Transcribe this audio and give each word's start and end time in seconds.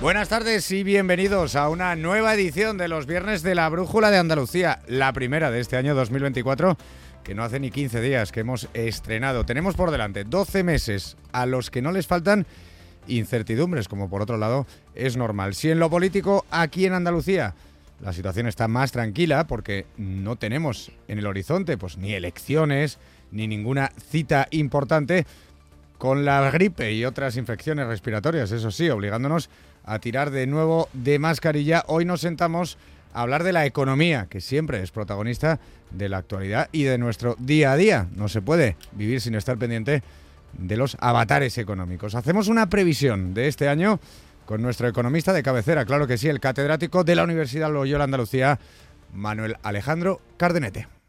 Buenas 0.00 0.30
tardes 0.30 0.70
y 0.70 0.82
bienvenidos 0.82 1.56
a 1.56 1.68
una 1.68 1.94
nueva 1.94 2.32
edición 2.32 2.78
de 2.78 2.88
los 2.88 3.04
Viernes 3.04 3.42
de 3.42 3.54
la 3.54 3.68
Brújula 3.68 4.10
de 4.10 4.16
Andalucía, 4.16 4.80
la 4.86 5.12
primera 5.12 5.50
de 5.50 5.60
este 5.60 5.76
año 5.76 5.94
2024, 5.94 6.78
que 7.22 7.34
no 7.34 7.42
hace 7.42 7.60
ni 7.60 7.70
15 7.70 8.00
días 8.00 8.32
que 8.32 8.40
hemos 8.40 8.70
estrenado. 8.72 9.44
Tenemos 9.44 9.74
por 9.76 9.90
delante 9.90 10.24
12 10.24 10.64
meses 10.64 11.18
a 11.32 11.44
los 11.44 11.70
que 11.70 11.82
no 11.82 11.92
les 11.92 12.06
faltan 12.06 12.46
incertidumbres, 13.08 13.88
como 13.88 14.08
por 14.08 14.22
otro 14.22 14.38
lado 14.38 14.66
es 14.94 15.18
normal. 15.18 15.54
Si 15.54 15.70
en 15.70 15.78
lo 15.78 15.90
político 15.90 16.46
aquí 16.50 16.86
en 16.86 16.94
Andalucía 16.94 17.54
la 18.00 18.14
situación 18.14 18.46
está 18.46 18.68
más 18.68 18.92
tranquila 18.92 19.46
porque 19.46 19.84
no 19.98 20.36
tenemos 20.36 20.92
en 21.08 21.18
el 21.18 21.26
horizonte 21.26 21.76
pues 21.76 21.98
ni 21.98 22.14
elecciones 22.14 22.98
ni 23.30 23.46
ninguna 23.46 23.92
cita 24.10 24.48
importante 24.50 25.26
con 26.00 26.24
la 26.24 26.50
gripe 26.50 26.94
y 26.94 27.04
otras 27.04 27.36
infecciones 27.36 27.86
respiratorias, 27.86 28.50
eso 28.52 28.70
sí, 28.70 28.88
obligándonos 28.88 29.50
a 29.84 29.98
tirar 29.98 30.30
de 30.30 30.46
nuevo 30.46 30.88
de 30.94 31.18
mascarilla. 31.18 31.84
Hoy 31.88 32.06
nos 32.06 32.22
sentamos 32.22 32.78
a 33.12 33.20
hablar 33.20 33.44
de 33.44 33.52
la 33.52 33.66
economía, 33.66 34.26
que 34.30 34.40
siempre 34.40 34.82
es 34.82 34.92
protagonista 34.92 35.60
de 35.90 36.08
la 36.08 36.16
actualidad 36.16 36.70
y 36.72 36.84
de 36.84 36.96
nuestro 36.96 37.36
día 37.38 37.72
a 37.72 37.76
día. 37.76 38.08
No 38.16 38.28
se 38.28 38.40
puede 38.40 38.78
vivir 38.92 39.20
sin 39.20 39.34
estar 39.34 39.58
pendiente 39.58 40.02
de 40.54 40.76
los 40.78 40.96
avatares 41.00 41.58
económicos. 41.58 42.14
Hacemos 42.14 42.48
una 42.48 42.70
previsión 42.70 43.34
de 43.34 43.48
este 43.48 43.68
año 43.68 44.00
con 44.46 44.62
nuestro 44.62 44.88
economista 44.88 45.34
de 45.34 45.42
cabecera, 45.42 45.84
claro 45.84 46.06
que 46.06 46.16
sí, 46.16 46.28
el 46.28 46.40
catedrático 46.40 47.04
de 47.04 47.14
la 47.14 47.24
Universidad 47.24 47.70
Loyola 47.70 48.04
Andalucía, 48.04 48.58
Manuel 49.12 49.58
Alejandro 49.62 50.22
Cardenete. 50.38 50.99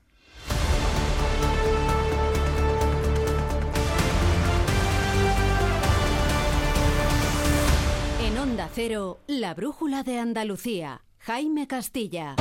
Cero, 8.84 9.20
la 9.27 9.54
brújula 9.54 10.01
de 10.01 10.18
Andalucía. 10.18 11.04
Jaime 11.20 11.68
Castilla. 11.68 12.35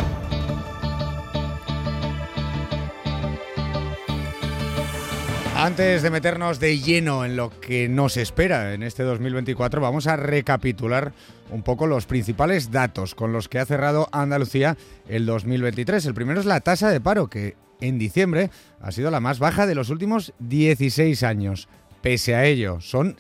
Antes 5.54 6.02
de 6.02 6.08
meternos 6.08 6.58
de 6.58 6.78
lleno 6.78 7.26
en 7.26 7.36
lo 7.36 7.50
que 7.60 7.90
nos 7.90 8.16
espera 8.16 8.72
en 8.72 8.82
este 8.82 9.02
2024, 9.02 9.82
vamos 9.82 10.06
a 10.06 10.16
recapitular 10.16 11.12
un 11.50 11.62
poco 11.62 11.86
los 11.86 12.06
principales 12.06 12.70
datos 12.70 13.14
con 13.14 13.34
los 13.34 13.50
que 13.50 13.58
ha 13.58 13.66
cerrado 13.66 14.08
Andalucía 14.10 14.78
el 15.10 15.26
2023. 15.26 16.06
El 16.06 16.14
primero 16.14 16.40
es 16.40 16.46
la 16.46 16.60
tasa 16.60 16.88
de 16.88 17.02
paro, 17.02 17.28
que 17.28 17.54
en 17.82 17.98
diciembre 17.98 18.48
ha 18.80 18.92
sido 18.92 19.10
la 19.10 19.20
más 19.20 19.40
baja 19.40 19.66
de 19.66 19.74
los 19.74 19.90
últimos 19.90 20.32
16 20.38 21.22
años. 21.22 21.68
Pese 22.00 22.34
a 22.34 22.46
ello, 22.46 22.80
son 22.80 23.14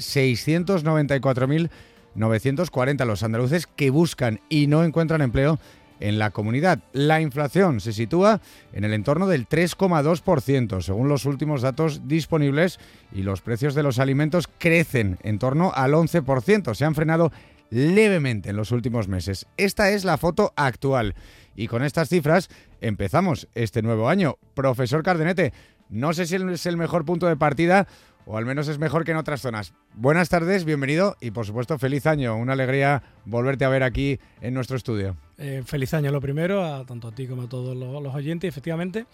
694.940 2.16 3.04
los 3.04 3.22
andaluces 3.22 3.66
que 3.66 3.90
buscan 3.90 4.40
y 4.48 4.66
no 4.66 4.84
encuentran 4.84 5.22
empleo 5.22 5.58
en 6.00 6.18
la 6.18 6.30
comunidad. 6.30 6.80
La 6.92 7.20
inflación 7.20 7.80
se 7.80 7.92
sitúa 7.92 8.40
en 8.72 8.84
el 8.84 8.94
entorno 8.94 9.26
del 9.26 9.48
3,2% 9.48 10.80
según 10.80 11.08
los 11.08 11.26
últimos 11.26 11.62
datos 11.62 12.08
disponibles 12.08 12.80
y 13.12 13.22
los 13.22 13.42
precios 13.42 13.74
de 13.74 13.82
los 13.82 13.98
alimentos 13.98 14.48
crecen 14.58 15.18
en 15.22 15.38
torno 15.38 15.72
al 15.74 15.92
11%. 15.92 16.74
Se 16.74 16.84
han 16.84 16.94
frenado 16.94 17.30
levemente 17.70 18.50
en 18.50 18.56
los 18.56 18.72
últimos 18.72 19.08
meses. 19.08 19.46
Esta 19.56 19.90
es 19.90 20.04
la 20.04 20.18
foto 20.18 20.52
actual 20.56 21.14
y 21.54 21.68
con 21.68 21.84
estas 21.84 22.08
cifras 22.08 22.48
empezamos 22.80 23.48
este 23.54 23.82
nuevo 23.82 24.08
año. 24.08 24.36
Profesor 24.54 25.02
Cardenete, 25.02 25.52
no 25.90 26.12
sé 26.12 26.26
si 26.26 26.36
es 26.36 26.66
el 26.66 26.76
mejor 26.76 27.04
punto 27.04 27.26
de 27.26 27.36
partida 27.36 27.86
o 28.26 28.36
al 28.36 28.46
menos 28.46 28.68
es 28.68 28.78
mejor 28.78 29.04
que 29.04 29.10
en 29.10 29.16
otras 29.16 29.40
zonas. 29.40 29.72
Buenas 29.94 30.28
tardes, 30.28 30.64
bienvenido 30.64 31.16
y 31.20 31.32
por 31.32 31.46
supuesto 31.46 31.78
feliz 31.78 32.06
año. 32.06 32.36
Una 32.36 32.52
alegría 32.52 33.02
volverte 33.24 33.64
a 33.64 33.68
ver 33.68 33.82
aquí 33.82 34.20
en 34.40 34.54
nuestro 34.54 34.76
estudio. 34.76 35.16
Eh, 35.38 35.62
feliz 35.64 35.92
año 35.94 36.12
lo 36.12 36.20
primero, 36.20 36.64
a, 36.64 36.84
tanto 36.86 37.08
a 37.08 37.12
ti 37.12 37.26
como 37.26 37.42
a 37.42 37.48
todos 37.48 37.76
los, 37.76 38.02
los 38.02 38.14
oyentes. 38.14 38.48
Efectivamente, 38.48 39.06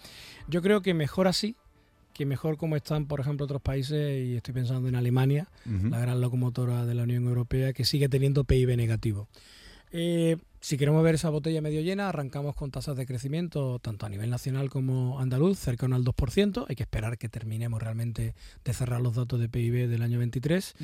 yo 0.47 0.61
creo 0.61 0.81
que 0.81 0.93
mejor 0.93 1.27
así 1.27 1.55
que 2.13 2.25
mejor 2.25 2.57
como 2.57 2.75
están, 2.75 3.05
por 3.05 3.19
ejemplo, 3.19 3.45
otros 3.45 3.61
países, 3.61 4.25
y 4.25 4.35
estoy 4.35 4.51
pensando 4.51 4.89
en 4.89 4.95
Alemania, 4.95 5.47
la 5.65 5.99
gran 5.99 6.19
locomotora 6.19 6.83
de 6.83 6.95
la 6.95 7.03
Unión 7.03 7.27
Europea, 7.27 7.73
que 7.73 7.85
sigue 7.85 8.09
teniendo 8.09 8.43
PIB 8.43 8.75
negativo. 8.75 9.27
Eh, 9.91 10.37
si 10.67 10.77
queremos 10.77 11.01
ver 11.01 11.15
esa 11.15 11.29
botella 11.29 11.61
medio 11.61 11.79
llena, 11.79 12.09
arrancamos 12.09 12.53
con 12.53 12.71
tasas 12.71 12.97
de 12.97 13.05
crecimiento 13.05 13.79
tanto 13.79 14.05
a 14.05 14.09
nivel 14.09 14.29
nacional 14.29 14.69
como 14.69 15.17
andaluz, 15.17 15.57
cercano 15.57 15.95
al 15.95 16.03
2%. 16.03 16.65
Hay 16.67 16.75
que 16.75 16.83
esperar 16.83 17.17
que 17.17 17.29
terminemos 17.29 17.81
realmente 17.81 18.35
de 18.65 18.73
cerrar 18.73 18.99
los 18.99 19.15
datos 19.15 19.39
de 19.39 19.47
PIB 19.47 19.87
del 19.87 20.01
año 20.01 20.19
23. 20.19 20.75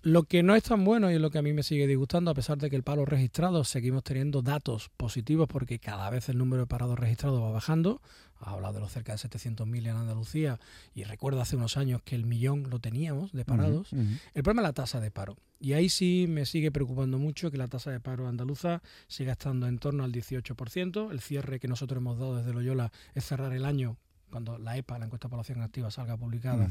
Lo 0.00 0.22
que 0.22 0.42
no 0.42 0.54
es 0.54 0.62
tan 0.62 0.82
bueno 0.82 1.10
y 1.10 1.18
lo 1.18 1.30
que 1.30 1.36
a 1.36 1.42
mí 1.42 1.52
me 1.52 1.62
sigue 1.62 1.86
disgustando, 1.86 2.30
a 2.30 2.34
pesar 2.34 2.56
de 2.56 2.70
que 2.70 2.76
el 2.76 2.84
paro 2.84 3.04
registrado 3.04 3.64
seguimos 3.64 4.02
teniendo 4.02 4.40
datos 4.40 4.88
positivos 4.96 5.46
porque 5.46 5.78
cada 5.78 6.08
vez 6.08 6.30
el 6.30 6.38
número 6.38 6.62
de 6.62 6.66
parados 6.66 6.98
registrados 6.98 7.42
va 7.42 7.50
bajando. 7.50 8.00
Ha 8.40 8.50
hablado 8.52 8.74
de 8.74 8.80
los 8.80 8.92
cerca 8.92 9.12
de 9.12 9.18
700.000 9.18 9.88
en 9.88 9.96
Andalucía 9.96 10.60
y 10.94 11.04
recuerdo 11.04 11.40
hace 11.40 11.56
unos 11.56 11.76
años 11.76 12.02
que 12.04 12.14
el 12.14 12.24
millón 12.24 12.70
lo 12.70 12.78
teníamos 12.78 13.32
de 13.32 13.44
parados. 13.44 13.92
El 13.92 14.42
problema 14.42 14.62
es 14.62 14.68
la 14.68 14.72
tasa 14.72 15.00
de 15.00 15.10
paro. 15.10 15.36
Y 15.60 15.72
ahí 15.72 15.88
sí 15.88 16.26
me 16.28 16.46
sigue 16.46 16.70
preocupando 16.70 17.18
mucho 17.18 17.50
que 17.50 17.56
la 17.56 17.66
tasa 17.66 17.90
de 17.90 17.98
paro 17.98 18.28
andaluza 18.28 18.80
siga 19.08 19.32
estando 19.32 19.66
en 19.66 19.78
torno 19.78 20.04
al 20.04 20.12
18%. 20.12 21.10
El 21.10 21.20
cierre 21.20 21.58
que 21.58 21.66
nosotros 21.66 21.98
hemos 21.98 22.18
dado 22.18 22.36
desde 22.36 22.52
Loyola 22.52 22.92
es 23.14 23.24
cerrar 23.24 23.52
el 23.52 23.64
año, 23.64 23.96
cuando 24.30 24.58
la 24.58 24.76
EPA, 24.76 24.98
la 24.98 25.06
encuesta 25.06 25.28
de 25.28 25.30
población 25.30 25.62
activa, 25.62 25.90
salga 25.90 26.16
publicada 26.16 26.68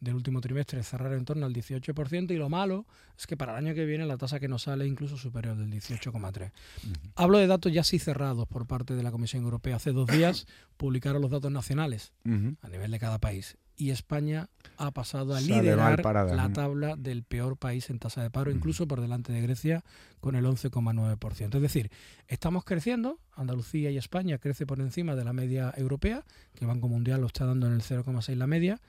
del 0.00 0.14
último 0.14 0.40
trimestre, 0.40 0.82
cerrar 0.82 1.12
en 1.12 1.24
torno 1.24 1.46
al 1.46 1.54
18%. 1.54 2.30
Y 2.32 2.36
lo 2.36 2.48
malo 2.48 2.86
es 3.16 3.26
que 3.26 3.36
para 3.36 3.52
el 3.52 3.66
año 3.66 3.74
que 3.74 3.84
viene 3.84 4.06
la 4.06 4.16
tasa 4.16 4.40
que 4.40 4.48
nos 4.48 4.62
sale 4.62 4.84
es 4.84 4.90
incluso 4.90 5.16
superior 5.16 5.56
del 5.56 5.70
18,3%. 5.70 6.52
Hablo 7.16 7.38
de 7.38 7.46
datos 7.46 7.72
ya 7.72 7.84
sí 7.84 7.98
cerrados 7.98 8.46
por 8.46 8.66
parte 8.66 8.94
de 8.94 9.02
la 9.02 9.10
Comisión 9.10 9.42
Europea. 9.44 9.76
Hace 9.76 9.92
dos 9.92 10.08
días 10.08 10.46
publicaron 10.76 11.22
los 11.22 11.30
datos 11.30 11.50
nacionales 11.50 12.12
a 12.62 12.68
nivel 12.68 12.90
de 12.90 12.98
cada 12.98 13.18
país. 13.18 13.56
Y 13.78 13.90
España 13.90 14.48
ha 14.76 14.90
pasado 14.90 15.34
a 15.34 15.40
Sale 15.40 15.62
liderar 15.62 16.02
parada, 16.02 16.34
la 16.34 16.48
¿no? 16.48 16.52
tabla 16.52 16.96
del 16.96 17.22
peor 17.22 17.56
país 17.56 17.88
en 17.90 18.00
tasa 18.00 18.22
de 18.22 18.30
paro, 18.30 18.50
incluso 18.50 18.86
por 18.88 19.00
delante 19.00 19.32
de 19.32 19.40
Grecia, 19.40 19.84
con 20.20 20.34
el 20.34 20.44
11,9%. 20.44 21.54
Es 21.54 21.62
decir, 21.62 21.90
estamos 22.26 22.64
creciendo, 22.64 23.20
Andalucía 23.36 23.90
y 23.92 23.96
España 23.96 24.38
crece 24.38 24.66
por 24.66 24.80
encima 24.80 25.14
de 25.14 25.24
la 25.24 25.32
media 25.32 25.72
europea, 25.76 26.24
que 26.54 26.64
el 26.64 26.68
Banco 26.68 26.88
Mundial 26.88 27.20
lo 27.20 27.28
está 27.28 27.46
dando 27.46 27.68
en 27.68 27.74
el 27.74 27.82
0,6 27.82 28.34
la 28.34 28.48
media, 28.48 28.80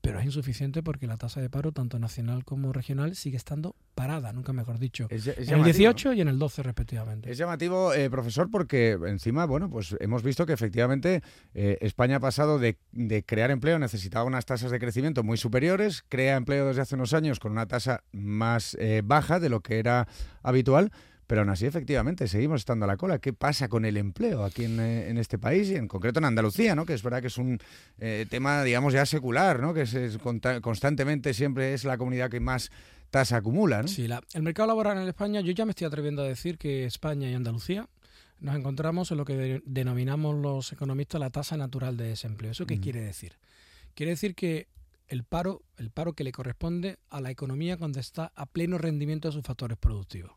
pero 0.00 0.18
es 0.18 0.24
insuficiente 0.24 0.82
porque 0.82 1.06
la 1.06 1.16
tasa 1.16 1.40
de 1.40 1.50
paro, 1.50 1.72
tanto 1.72 1.98
nacional 1.98 2.44
como 2.44 2.72
regional, 2.72 3.14
sigue 3.16 3.36
estando 3.36 3.76
parada, 3.94 4.32
nunca 4.32 4.52
mejor 4.52 4.78
dicho. 4.78 5.06
Es, 5.10 5.26
es 5.26 5.36
En 5.36 5.42
el 5.42 5.46
llamativo, 5.46 5.72
18 5.72 6.12
y 6.14 6.20
en 6.20 6.28
el 6.28 6.38
12 6.38 6.62
respectivamente. 6.62 7.30
Es 7.30 7.38
llamativo, 7.38 7.92
eh, 7.92 8.08
profesor, 8.08 8.50
porque 8.50 8.98
encima, 9.06 9.44
bueno, 9.46 9.68
pues 9.68 9.94
hemos 10.00 10.22
visto 10.22 10.46
que 10.46 10.52
efectivamente 10.52 11.22
eh, 11.54 11.78
España 11.80 12.16
ha 12.16 12.20
pasado 12.20 12.58
de, 12.58 12.78
de 12.92 13.22
crear 13.24 13.50
empleo, 13.50 13.78
necesitaba 13.78 14.24
unas 14.24 14.46
tasas 14.46 14.70
de 14.70 14.78
crecimiento 14.78 15.22
muy 15.22 15.36
superiores, 15.36 16.04
crea 16.08 16.36
empleo 16.36 16.66
desde 16.66 16.82
hace 16.82 16.94
unos 16.94 17.12
años 17.12 17.38
con 17.38 17.52
una 17.52 17.66
tasa 17.66 18.02
más 18.12 18.76
eh, 18.80 19.02
baja 19.04 19.38
de 19.38 19.50
lo 19.50 19.60
que 19.60 19.78
era 19.78 20.08
habitual, 20.42 20.92
pero 21.30 21.42
aún 21.42 21.50
así, 21.50 21.64
efectivamente, 21.64 22.26
seguimos 22.26 22.62
estando 22.62 22.86
a 22.86 22.88
la 22.88 22.96
cola. 22.96 23.20
¿Qué 23.20 23.32
pasa 23.32 23.68
con 23.68 23.84
el 23.84 23.96
empleo 23.96 24.42
aquí 24.42 24.64
en, 24.64 24.80
eh, 24.80 25.08
en 25.10 25.16
este 25.16 25.38
país 25.38 25.68
y 25.70 25.76
en 25.76 25.86
concreto 25.86 26.18
en 26.18 26.24
Andalucía, 26.24 26.74
¿no? 26.74 26.84
que 26.84 26.92
es 26.92 27.04
verdad 27.04 27.20
que 27.20 27.28
es 27.28 27.38
un 27.38 27.56
eh, 28.00 28.26
tema, 28.28 28.64
digamos, 28.64 28.92
ya 28.92 29.06
secular, 29.06 29.60
¿no? 29.60 29.72
que 29.72 29.82
es, 29.82 30.18
constantemente 30.60 31.32
siempre 31.32 31.72
es 31.72 31.84
la 31.84 31.96
comunidad 31.98 32.30
que 32.30 32.40
más 32.40 32.72
tasa 33.10 33.36
acumula? 33.36 33.82
¿no? 33.82 33.86
Sí, 33.86 34.08
la- 34.08 34.24
el 34.34 34.42
mercado 34.42 34.66
laboral 34.66 34.98
en 34.98 35.06
España, 35.06 35.40
yo 35.40 35.52
ya 35.52 35.64
me 35.64 35.70
estoy 35.70 35.86
atreviendo 35.86 36.22
a 36.22 36.26
decir 36.26 36.58
que 36.58 36.84
España 36.84 37.30
y 37.30 37.34
Andalucía 37.34 37.88
nos 38.40 38.56
encontramos 38.56 39.12
en 39.12 39.18
lo 39.18 39.24
que 39.24 39.36
de- 39.36 39.62
denominamos 39.64 40.34
los 40.34 40.72
economistas 40.72 41.20
la 41.20 41.30
tasa 41.30 41.56
natural 41.56 41.96
de 41.96 42.08
desempleo. 42.08 42.50
¿Eso 42.50 42.66
qué 42.66 42.74
Ujú. 42.74 42.82
quiere 42.82 43.02
decir? 43.02 43.34
Quiere 43.94 44.10
decir 44.10 44.34
que 44.34 44.66
el 45.06 45.22
paro, 45.22 45.62
el 45.76 45.90
paro 45.90 46.12
que 46.14 46.24
le 46.24 46.32
corresponde 46.32 46.98
a 47.08 47.20
la 47.20 47.30
economía 47.30 47.76
cuando 47.76 48.00
está 48.00 48.32
a 48.34 48.46
pleno 48.46 48.78
rendimiento 48.78 49.28
de 49.28 49.32
sus 49.32 49.44
factores 49.44 49.78
productivos. 49.78 50.32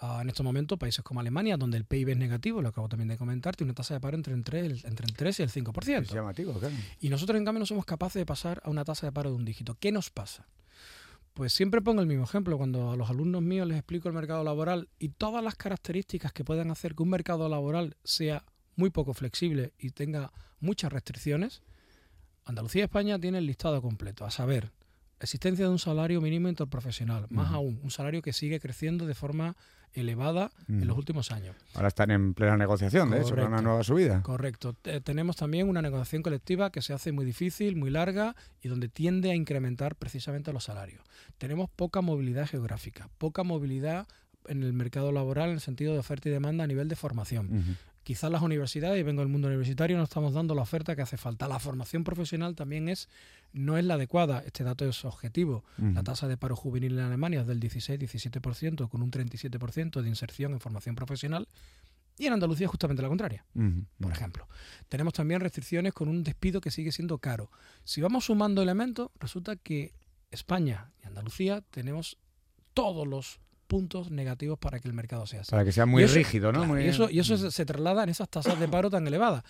Ah, 0.00 0.20
en 0.22 0.28
estos 0.28 0.44
momentos, 0.44 0.78
países 0.78 1.02
como 1.02 1.18
Alemania, 1.18 1.56
donde 1.56 1.76
el 1.76 1.84
PIB 1.84 2.10
es 2.10 2.16
negativo, 2.16 2.62
lo 2.62 2.68
acabo 2.68 2.88
también 2.88 3.08
de 3.08 3.18
comentar, 3.18 3.56
tiene 3.56 3.70
una 3.70 3.74
tasa 3.74 3.94
de 3.94 4.00
paro 4.00 4.16
entre, 4.16 4.32
entre, 4.32 4.60
el, 4.60 4.80
entre 4.84 5.06
el 5.06 5.14
3 5.14 5.40
y 5.40 5.42
el 5.42 5.50
5%. 5.50 6.02
Es 6.02 6.10
llamativo, 6.12 6.52
claro. 6.52 6.74
Y 7.00 7.08
nosotros, 7.08 7.36
en 7.36 7.44
cambio, 7.44 7.58
no 7.58 7.66
somos 7.66 7.84
capaces 7.84 8.20
de 8.20 8.26
pasar 8.26 8.62
a 8.64 8.70
una 8.70 8.84
tasa 8.84 9.06
de 9.06 9.12
paro 9.12 9.30
de 9.30 9.36
un 9.36 9.44
dígito. 9.44 9.76
¿Qué 9.80 9.90
nos 9.90 10.10
pasa? 10.10 10.46
Pues 11.34 11.52
siempre 11.52 11.80
pongo 11.82 12.00
el 12.00 12.06
mismo 12.06 12.24
ejemplo. 12.24 12.56
Cuando 12.56 12.92
a 12.92 12.96
los 12.96 13.10
alumnos 13.10 13.42
míos 13.42 13.66
les 13.66 13.76
explico 13.76 14.08
el 14.08 14.14
mercado 14.14 14.44
laboral 14.44 14.88
y 15.00 15.08
todas 15.08 15.42
las 15.42 15.56
características 15.56 16.32
que 16.32 16.44
puedan 16.44 16.70
hacer 16.70 16.94
que 16.94 17.02
un 17.02 17.10
mercado 17.10 17.48
laboral 17.48 17.96
sea 18.04 18.44
muy 18.76 18.90
poco 18.90 19.14
flexible 19.14 19.72
y 19.78 19.90
tenga 19.90 20.32
muchas 20.60 20.92
restricciones, 20.92 21.62
Andalucía 22.44 22.82
y 22.82 22.84
España 22.84 23.18
tienen 23.18 23.40
el 23.40 23.46
listado 23.46 23.82
completo, 23.82 24.24
a 24.24 24.30
saber, 24.30 24.70
existencia 25.20 25.64
de 25.66 25.70
un 25.70 25.78
salario 25.78 26.20
mínimo 26.20 26.48
interprofesional, 26.48 27.26
más 27.30 27.52
aún, 27.52 27.80
un 27.82 27.90
salario 27.90 28.22
que 28.22 28.32
sigue 28.32 28.60
creciendo 28.60 29.06
de 29.06 29.14
forma 29.14 29.56
elevada 29.94 30.50
en 30.68 30.86
los 30.86 30.96
últimos 30.98 31.32
años. 31.32 31.56
Ahora 31.74 31.88
están 31.88 32.10
en 32.10 32.34
plena 32.34 32.56
negociación, 32.58 33.10
de 33.10 33.20
hecho, 33.22 33.30
para 33.34 33.46
una 33.48 33.62
nueva 33.62 33.82
subida. 33.82 34.22
Correcto. 34.22 34.74
Te- 34.74 35.00
tenemos 35.00 35.36
también 35.36 35.68
una 35.68 35.80
negociación 35.82 36.22
colectiva 36.22 36.70
que 36.70 36.82
se 36.82 36.92
hace 36.92 37.10
muy 37.10 37.24
difícil, 37.24 37.74
muy 37.74 37.90
larga 37.90 38.36
y 38.62 38.68
donde 38.68 38.88
tiende 38.88 39.30
a 39.30 39.34
incrementar 39.34 39.96
precisamente 39.96 40.52
los 40.52 40.64
salarios. 40.64 41.02
Tenemos 41.38 41.70
poca 41.70 42.00
movilidad 42.02 42.46
geográfica, 42.46 43.08
poca 43.18 43.42
movilidad 43.44 44.06
en 44.46 44.62
el 44.62 44.72
mercado 44.72 45.10
laboral 45.10 45.48
en 45.48 45.54
el 45.56 45.60
sentido 45.60 45.92
de 45.94 45.98
oferta 45.98 46.28
y 46.28 46.32
demanda 46.32 46.64
a 46.64 46.66
nivel 46.66 46.88
de 46.88 46.96
formación. 46.96 47.76
Quizás 48.08 48.30
las 48.30 48.40
universidades, 48.40 48.98
y 48.98 49.02
vengo 49.02 49.20
del 49.20 49.28
mundo 49.28 49.48
universitario, 49.48 49.98
no 49.98 50.04
estamos 50.04 50.32
dando 50.32 50.54
la 50.54 50.62
oferta 50.62 50.96
que 50.96 51.02
hace 51.02 51.18
falta. 51.18 51.46
La 51.46 51.58
formación 51.58 52.04
profesional 52.04 52.54
también 52.54 52.88
es 52.88 53.06
no 53.52 53.76
es 53.76 53.84
la 53.84 53.94
adecuada. 53.96 54.42
Este 54.46 54.64
dato 54.64 54.88
es 54.88 55.04
objetivo. 55.04 55.62
La 55.76 56.02
tasa 56.02 56.26
de 56.26 56.38
paro 56.38 56.56
juvenil 56.56 56.94
en 56.94 57.04
Alemania 57.04 57.42
es 57.42 57.46
del 57.46 57.60
16-17%, 57.60 58.88
con 58.88 59.02
un 59.02 59.10
37% 59.10 60.00
de 60.00 60.08
inserción 60.08 60.54
en 60.54 60.60
formación 60.60 60.94
profesional. 60.94 61.48
Y 62.16 62.24
en 62.24 62.32
Andalucía 62.32 62.64
es 62.64 62.70
justamente 62.70 63.02
la 63.02 63.08
contraria, 63.08 63.44
por 64.00 64.10
ejemplo. 64.10 64.48
Tenemos 64.88 65.12
también 65.12 65.42
restricciones 65.42 65.92
con 65.92 66.08
un 66.08 66.24
despido 66.24 66.62
que 66.62 66.70
sigue 66.70 66.92
siendo 66.92 67.18
caro. 67.18 67.50
Si 67.84 68.00
vamos 68.00 68.24
sumando 68.24 68.62
elementos, 68.62 69.10
resulta 69.20 69.56
que 69.56 69.92
España 70.30 70.92
y 71.04 71.08
Andalucía 71.08 71.60
tenemos 71.70 72.16
todos 72.72 73.06
los 73.06 73.38
puntos 73.68 74.10
negativos 74.10 74.58
para 74.58 74.80
que 74.80 74.88
el 74.88 74.94
mercado 74.94 75.26
sea 75.26 75.42
así. 75.42 75.50
Para 75.52 75.64
que 75.64 75.70
sea 75.70 75.86
muy 75.86 76.04
rígido, 76.06 76.50
¿no? 76.50 76.80
Y 76.80 76.86
eso, 76.86 77.08
y 77.08 77.20
eso 77.20 77.50
se, 77.50 77.64
traslada 77.64 78.02
en 78.02 78.08
esas 78.08 78.28
tasas 78.28 78.58
de 78.58 78.66
paro 78.66 78.90
tan 78.90 79.06
elevadas. 79.06 79.44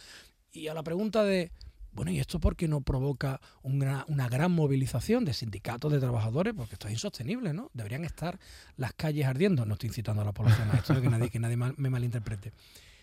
Y 0.52 0.68
a 0.68 0.74
la 0.74 0.82
pregunta 0.82 1.24
de, 1.24 1.52
bueno, 1.92 2.10
¿y 2.10 2.18
esto 2.18 2.40
por 2.40 2.56
qué 2.56 2.68
no 2.68 2.82
provoca 2.82 3.40
una, 3.62 4.04
una, 4.08 4.28
gran 4.28 4.52
movilización 4.52 5.24
de 5.24 5.32
sindicatos 5.32 5.90
de 5.92 6.00
trabajadores? 6.00 6.52
Porque 6.54 6.74
esto 6.74 6.88
es 6.88 6.94
insostenible, 6.94 7.54
¿no? 7.54 7.70
Deberían 7.72 8.04
estar 8.04 8.38
las 8.76 8.92
calles 8.92 9.26
ardiendo. 9.26 9.64
No 9.64 9.74
estoy 9.74 9.88
incitando 9.88 10.20
a 10.22 10.24
la 10.24 10.32
población 10.32 10.68
a 10.72 10.74
esto, 10.74 11.00
que 11.00 11.08
nadie, 11.08 11.30
que 11.30 11.38
nadie 11.38 11.56
me 11.56 11.90
malinterprete. 11.90 12.52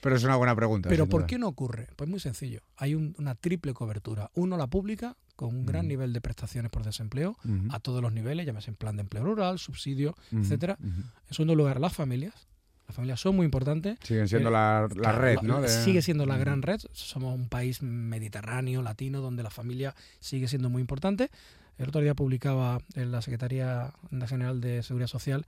Pero 0.06 0.18
es 0.18 0.24
una 0.24 0.36
buena 0.36 0.56
pregunta. 0.56 0.88
Pero 0.88 1.08
¿por 1.08 1.26
qué 1.26 1.40
no 1.40 1.48
ocurre? 1.48 1.88
Pues 1.96 2.08
muy 2.08 2.20
sencillo. 2.20 2.62
Hay 2.78 2.94
una 2.94 3.34
triple 3.34 3.74
cobertura. 3.74 4.30
Uno, 4.36 4.56
la 4.56 4.68
pública, 4.68 5.16
con 5.36 5.50
un 5.50 5.66
gran 5.66 5.88
nivel 5.88 6.14
de 6.14 6.22
prestaciones 6.22 6.72
por 6.72 6.84
desempleo 6.84 7.38
a 7.70 7.80
todos 7.80 8.02
los 8.02 8.14
niveles, 8.14 8.46
llámese 8.46 8.72
en 8.72 8.76
plan 8.76 8.96
de 8.96 9.02
empleo 9.02 9.24
rural, 9.24 9.60
subsidio, 9.60 10.16
etcétera. 10.32 10.78
En 10.82 11.34
segundo 11.34 11.56
lugar, 11.56 11.80
las 11.80 11.94
familias. 11.94 12.48
Las 12.88 12.96
familias 12.96 13.20
son 13.20 13.36
muy 13.36 13.46
importantes. 13.46 13.98
Siguen 14.04 14.28
siendo 14.28 14.52
la, 14.52 14.88
red, 14.88 15.40
¿no? 15.42 15.68
Sigue 15.68 16.04
siendo 16.04 16.26
la 16.28 16.38
gran 16.38 16.62
red. 16.62 16.80
Somos 16.92 17.34
un 17.34 17.50
país 17.50 17.82
mediterráneo, 17.82 18.84
latino, 18.84 19.22
donde 19.22 19.42
la 19.42 19.50
familia 19.50 19.96
sigue 20.20 20.48
siendo 20.48 20.70
muy 20.70 20.82
importante. 20.82 21.32
El 21.78 21.90
otro 21.90 22.02
día 22.02 22.14
publicaba 22.14 22.80
en 22.94 23.12
la 23.12 23.22
Secretaría 23.22 23.92
General 24.28 24.62
de 24.62 24.84
Seguridad 24.84 25.08
Social 25.08 25.46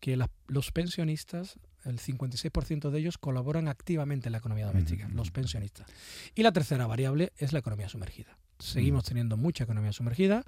que 0.00 0.18
los 0.46 0.72
pensionistas 0.72 1.58
el 1.84 1.98
56% 1.98 2.90
de 2.90 2.98
ellos 2.98 3.18
colaboran 3.18 3.68
activamente 3.68 4.28
en 4.28 4.32
la 4.32 4.38
economía 4.38 4.66
doméstica, 4.66 5.08
los 5.08 5.30
pensionistas. 5.30 5.86
Y 6.34 6.42
la 6.42 6.52
tercera 6.52 6.86
variable 6.86 7.32
es 7.38 7.52
la 7.52 7.60
economía 7.60 7.88
sumergida. 7.88 8.36
Seguimos 8.58 9.04
teniendo 9.04 9.36
mucha 9.36 9.64
economía 9.64 9.92
sumergida, 9.92 10.44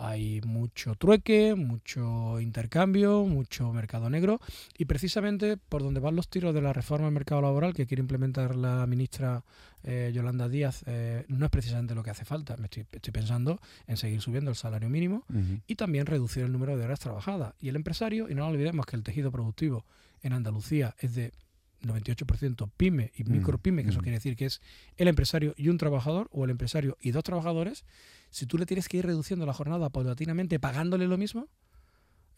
hay 0.00 0.40
mucho 0.46 0.94
trueque, 0.94 1.54
mucho 1.54 2.40
intercambio, 2.40 3.26
mucho 3.26 3.70
mercado 3.74 4.08
negro 4.08 4.40
y 4.78 4.86
precisamente 4.86 5.58
por 5.58 5.82
donde 5.82 6.00
van 6.00 6.16
los 6.16 6.28
tiros 6.28 6.54
de 6.54 6.62
la 6.62 6.72
reforma 6.72 7.04
del 7.06 7.14
mercado 7.14 7.42
laboral 7.42 7.74
que 7.74 7.86
quiere 7.86 8.00
implementar 8.00 8.56
la 8.56 8.86
ministra 8.86 9.44
eh, 9.82 10.10
Yolanda 10.14 10.48
Díaz 10.48 10.84
eh, 10.86 11.26
no 11.28 11.44
es 11.44 11.50
precisamente 11.50 11.94
lo 11.94 12.02
que 12.02 12.10
hace 12.10 12.24
falta. 12.24 12.56
Me 12.56 12.64
estoy, 12.64 13.12
pensando 13.12 13.60
en 13.86 13.98
seguir 13.98 14.22
subiendo 14.22 14.50
el 14.50 14.56
salario 14.56 14.88
mínimo 14.88 15.24
y 15.66 15.74
también 15.74 16.06
reducir 16.06 16.44
el 16.44 16.52
número 16.52 16.78
de 16.78 16.84
horas 16.84 17.00
trabajadas. 17.00 17.54
Y 17.60 17.68
el 17.68 17.76
empresario, 17.76 18.30
y 18.30 18.34
no 18.34 18.46
olvidemos 18.46 18.86
que 18.86 18.96
el 18.96 19.02
tejido 19.02 19.30
productivo 19.30 19.84
en 20.22 20.32
Andalucía 20.32 20.94
es 20.98 21.14
de 21.14 21.32
98% 21.82 22.70
pyme 22.76 23.12
y 23.14 23.24
micropyme, 23.24 23.82
que 23.82 23.90
eso 23.90 24.00
quiere 24.00 24.18
decir 24.18 24.36
que 24.36 24.46
es 24.46 24.60
el 24.96 25.08
empresario 25.08 25.54
y 25.56 25.68
un 25.68 25.78
trabajador, 25.78 26.28
o 26.32 26.44
el 26.44 26.50
empresario 26.50 26.96
y 27.00 27.10
dos 27.10 27.24
trabajadores, 27.24 27.84
si 28.30 28.46
tú 28.46 28.58
le 28.58 28.66
tienes 28.66 28.88
que 28.88 28.98
ir 28.98 29.06
reduciendo 29.06 29.46
la 29.46 29.52
jornada 29.52 29.90
paulatinamente 29.90 30.60
pagándole 30.60 31.06
lo 31.06 31.18
mismo, 31.18 31.48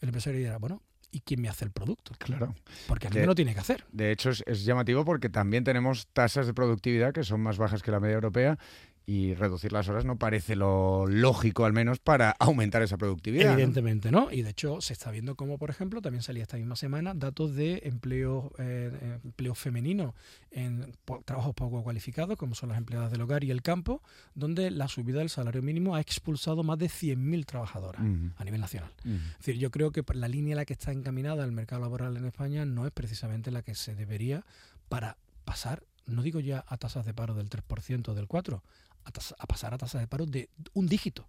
el 0.01 0.09
empresario 0.09 0.39
dirá, 0.39 0.57
bueno, 0.57 0.81
¿y 1.11 1.21
quién 1.21 1.41
me 1.41 1.47
hace 1.47 1.63
el 1.63 1.71
producto? 1.71 2.13
Claro. 2.17 2.55
Porque 2.87 3.07
alguien 3.07 3.27
lo 3.27 3.35
tiene 3.35 3.53
que 3.53 3.59
hacer. 3.59 3.85
De 3.91 4.11
hecho, 4.11 4.31
es, 4.31 4.65
llamativo 4.65 5.05
porque 5.05 5.29
también 5.29 5.63
tenemos 5.63 6.07
tasas 6.07 6.47
de 6.47 6.53
productividad 6.53 7.13
que 7.13 7.23
son 7.23 7.41
más 7.41 7.57
bajas 7.57 7.81
que 7.83 7.91
la 7.91 7.99
media 7.99 8.15
europea 8.15 8.57
y 9.05 9.33
reducir 9.33 9.73
las 9.73 9.89
horas 9.89 10.05
no 10.05 10.17
parece 10.17 10.55
lo 10.55 11.05
lógico, 11.07 11.65
al 11.65 11.73
menos, 11.73 11.99
para 11.99 12.31
aumentar 12.39 12.81
esa 12.81 12.97
productividad. 12.97 13.53
Evidentemente, 13.53 14.11
¿no? 14.11 14.31
Y 14.31 14.43
de 14.43 14.51
hecho 14.51 14.79
se 14.79 14.93
está 14.93 15.11
viendo 15.11 15.35
como, 15.35 15.57
por 15.57 15.69
ejemplo, 15.69 16.01
también 16.01 16.23
salía 16.23 16.43
esta 16.43 16.57
misma 16.57 16.75
semana 16.75 17.13
datos 17.13 17.53
de 17.53 17.81
empleo, 17.83 18.53
eh, 18.59 19.19
empleo 19.23 19.55
femenino 19.55 20.15
en 20.51 20.93
trabajos 21.25 21.53
poco 21.53 21.83
cualificados, 21.83 22.37
como 22.37 22.55
son 22.55 22.69
las 22.69 22.77
empleadas 22.77 23.11
del 23.11 23.21
hogar 23.21 23.43
y 23.43 23.51
el 23.51 23.61
campo, 23.61 24.01
donde 24.35 24.71
la 24.71 24.87
subida 24.87 25.19
del 25.19 25.29
salario 25.29 25.61
mínimo 25.61 25.95
ha 25.95 26.01
expulsado 26.01 26.63
más 26.63 26.77
de 26.77 26.87
100.000 26.87 27.45
trabajadoras 27.45 28.01
a 28.01 28.43
nivel 28.43 28.61
nacional. 28.61 28.91
Es 29.03 29.37
decir, 29.39 29.57
yo 29.57 29.69
creo 29.69 29.91
que 29.91 30.03
la 30.13 30.27
línea 30.29 30.53
en 30.53 30.57
la 30.57 30.65
que 30.65 30.73
está 30.73 30.91
encaminada 30.91 31.43
el 31.43 31.51
mercado 31.51 31.81
laboral 31.81 32.15
en 32.15 32.25
España 32.25 32.65
no 32.65 32.85
es 32.85 32.91
precisamente 32.91 33.51
la 33.51 33.63
que 33.63 33.75
se 33.75 33.95
debería 33.95 34.45
para 34.87 35.17
pasar 35.43 35.83
no 36.05 36.21
digo 36.21 36.39
ya 36.39 36.63
a 36.67 36.77
tasas 36.77 37.05
de 37.05 37.13
paro 37.13 37.33
del 37.33 37.49
3% 37.49 38.09
o 38.09 38.13
del 38.13 38.27
4%, 38.27 38.61
a, 39.05 39.47
pasar 39.47 39.73
a 39.73 39.77
tasa 39.77 39.99
de 39.99 40.07
paro 40.07 40.25
de 40.25 40.49
un 40.73 40.87
dígito. 40.87 41.27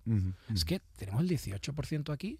Es 0.52 0.64
que 0.64 0.80
tenemos 0.96 1.22
el 1.22 1.28
18% 1.28 2.12
aquí 2.12 2.38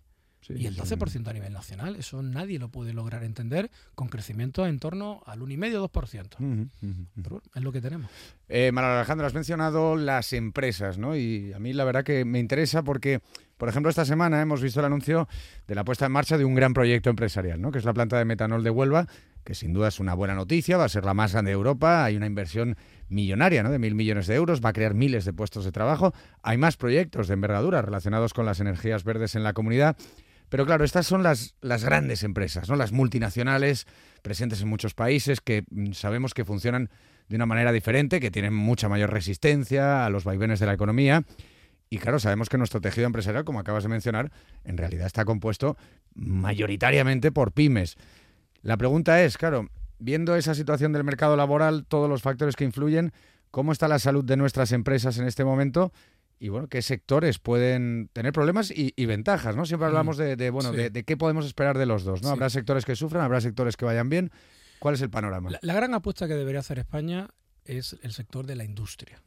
y 0.48 0.66
el 0.66 0.76
12% 0.76 1.26
a 1.28 1.32
nivel 1.32 1.52
nacional. 1.52 1.96
Eso 1.96 2.22
nadie 2.22 2.58
lo 2.58 2.68
puede 2.68 2.92
lograr 2.92 3.24
entender 3.24 3.70
con 3.94 4.08
crecimiento 4.08 4.66
en 4.66 4.78
torno 4.78 5.22
al 5.26 5.40
1,5-2%. 5.40 6.70
Pero 7.22 7.42
es 7.54 7.62
lo 7.62 7.72
que 7.72 7.80
tenemos. 7.80 8.10
Eh, 8.48 8.72
Manuel 8.72 8.96
Alejandro, 8.96 9.26
has 9.26 9.34
mencionado 9.34 9.96
las 9.96 10.32
empresas, 10.32 10.98
¿no? 10.98 11.16
Y 11.16 11.52
a 11.52 11.58
mí 11.58 11.72
la 11.72 11.84
verdad 11.84 12.04
que 12.04 12.24
me 12.24 12.38
interesa 12.38 12.82
porque, 12.82 13.20
por 13.56 13.68
ejemplo, 13.68 13.88
esta 13.88 14.04
semana 14.04 14.40
hemos 14.40 14.60
visto 14.60 14.80
el 14.80 14.86
anuncio 14.86 15.28
de 15.66 15.74
la 15.74 15.84
puesta 15.84 16.06
en 16.06 16.12
marcha 16.12 16.36
de 16.36 16.44
un 16.44 16.54
gran 16.54 16.74
proyecto 16.74 17.10
empresarial, 17.10 17.60
¿no? 17.60 17.70
Que 17.70 17.78
es 17.78 17.84
la 17.84 17.94
planta 17.94 18.18
de 18.18 18.24
metanol 18.24 18.62
de 18.62 18.70
Huelva, 18.70 19.06
que 19.44 19.54
sin 19.54 19.72
duda 19.72 19.88
es 19.88 20.00
una 20.00 20.14
buena 20.14 20.34
noticia, 20.34 20.76
va 20.76 20.84
a 20.84 20.88
ser 20.88 21.04
la 21.04 21.14
más 21.14 21.32
grande 21.32 21.50
de 21.50 21.54
Europa, 21.54 22.04
hay 22.04 22.16
una 22.16 22.26
inversión 22.26 22.76
millonaria, 23.08 23.62
¿no? 23.62 23.70
De 23.70 23.78
mil 23.78 23.94
millones 23.94 24.26
de 24.26 24.34
euros, 24.34 24.60
va 24.64 24.70
a 24.70 24.72
crear 24.72 24.94
miles 24.94 25.24
de 25.24 25.32
puestos 25.32 25.64
de 25.64 25.72
trabajo, 25.72 26.14
hay 26.42 26.58
más 26.58 26.76
proyectos 26.76 27.28
de 27.28 27.34
envergadura 27.34 27.82
relacionados 27.82 28.32
con 28.32 28.46
las 28.46 28.60
energías 28.60 29.04
verdes 29.04 29.34
en 29.34 29.44
la 29.44 29.52
comunidad. 29.52 29.96
Pero 30.48 30.66
claro, 30.66 30.84
estas 30.84 31.06
son 31.06 31.22
las, 31.22 31.56
las 31.60 31.84
grandes 31.84 32.22
empresas, 32.22 32.68
¿no? 32.68 32.76
las 32.76 32.92
multinacionales 32.92 33.86
presentes 34.22 34.60
en 34.62 34.68
muchos 34.68 34.94
países 34.94 35.40
que 35.40 35.64
mm, 35.70 35.92
sabemos 35.92 36.34
que 36.34 36.44
funcionan 36.44 36.90
de 37.28 37.36
una 37.36 37.46
manera 37.46 37.72
diferente, 37.72 38.20
que 38.20 38.30
tienen 38.30 38.54
mucha 38.54 38.88
mayor 38.88 39.10
resistencia 39.10 40.04
a 40.04 40.10
los 40.10 40.24
vaivenes 40.24 40.60
de 40.60 40.66
la 40.66 40.74
economía. 40.74 41.24
Y 41.90 41.98
claro, 41.98 42.18
sabemos 42.18 42.48
que 42.48 42.58
nuestro 42.58 42.80
tejido 42.80 43.06
empresarial, 43.06 43.44
como 43.44 43.60
acabas 43.60 43.84
de 43.84 43.88
mencionar, 43.88 44.32
en 44.64 44.76
realidad 44.76 45.06
está 45.06 45.24
compuesto 45.24 45.76
mayoritariamente 46.14 47.32
por 47.32 47.52
pymes. 47.52 47.96
La 48.64 48.78
pregunta 48.78 49.22
es, 49.22 49.36
claro, 49.36 49.68
viendo 49.98 50.34
esa 50.36 50.54
situación 50.54 50.92
del 50.92 51.04
mercado 51.04 51.36
laboral, 51.36 51.84
todos 51.86 52.08
los 52.08 52.22
factores 52.22 52.56
que 52.56 52.64
influyen, 52.64 53.12
¿cómo 53.50 53.72
está 53.72 53.88
la 53.88 53.98
salud 53.98 54.24
de 54.24 54.38
nuestras 54.38 54.72
empresas 54.72 55.18
en 55.18 55.26
este 55.26 55.44
momento? 55.44 55.92
Y 56.40 56.48
bueno, 56.48 56.66
¿qué 56.68 56.80
sectores 56.80 57.38
pueden 57.38 58.08
tener 58.14 58.32
problemas 58.32 58.72
y, 58.74 58.92
ventajas? 59.04 59.54
¿no? 59.54 59.66
Siempre 59.66 59.86
hablamos 59.86 60.18
mm, 60.18 60.22
de, 60.36 60.50
bueno, 60.50 60.72
de, 60.72 61.04
qué 61.04 61.16
podemos 61.18 61.44
esperar 61.44 61.76
de 61.76 61.84
los 61.84 62.04
dos. 62.04 62.22
¿no? 62.22 62.30
Habrá 62.30 62.48
sectores 62.48 62.86
que 62.86 62.96
sufran, 62.96 63.22
habrá 63.22 63.42
sectores 63.42 63.76
que 63.76 63.84
vayan 63.84 64.08
bien. 64.08 64.32
¿Cuál 64.78 64.94
es 64.94 65.02
el 65.02 65.10
panorama? 65.10 65.50
La, 65.60 65.74
gran 65.74 65.92
apuesta 65.92 66.26
que 66.26 66.34
debería 66.34 66.60
hacer 66.60 66.78
España 66.78 67.28
es 67.66 67.96
el 68.02 68.12
sector 68.12 68.46
de 68.46 68.56
la 68.56 68.64
industria. 68.64 69.22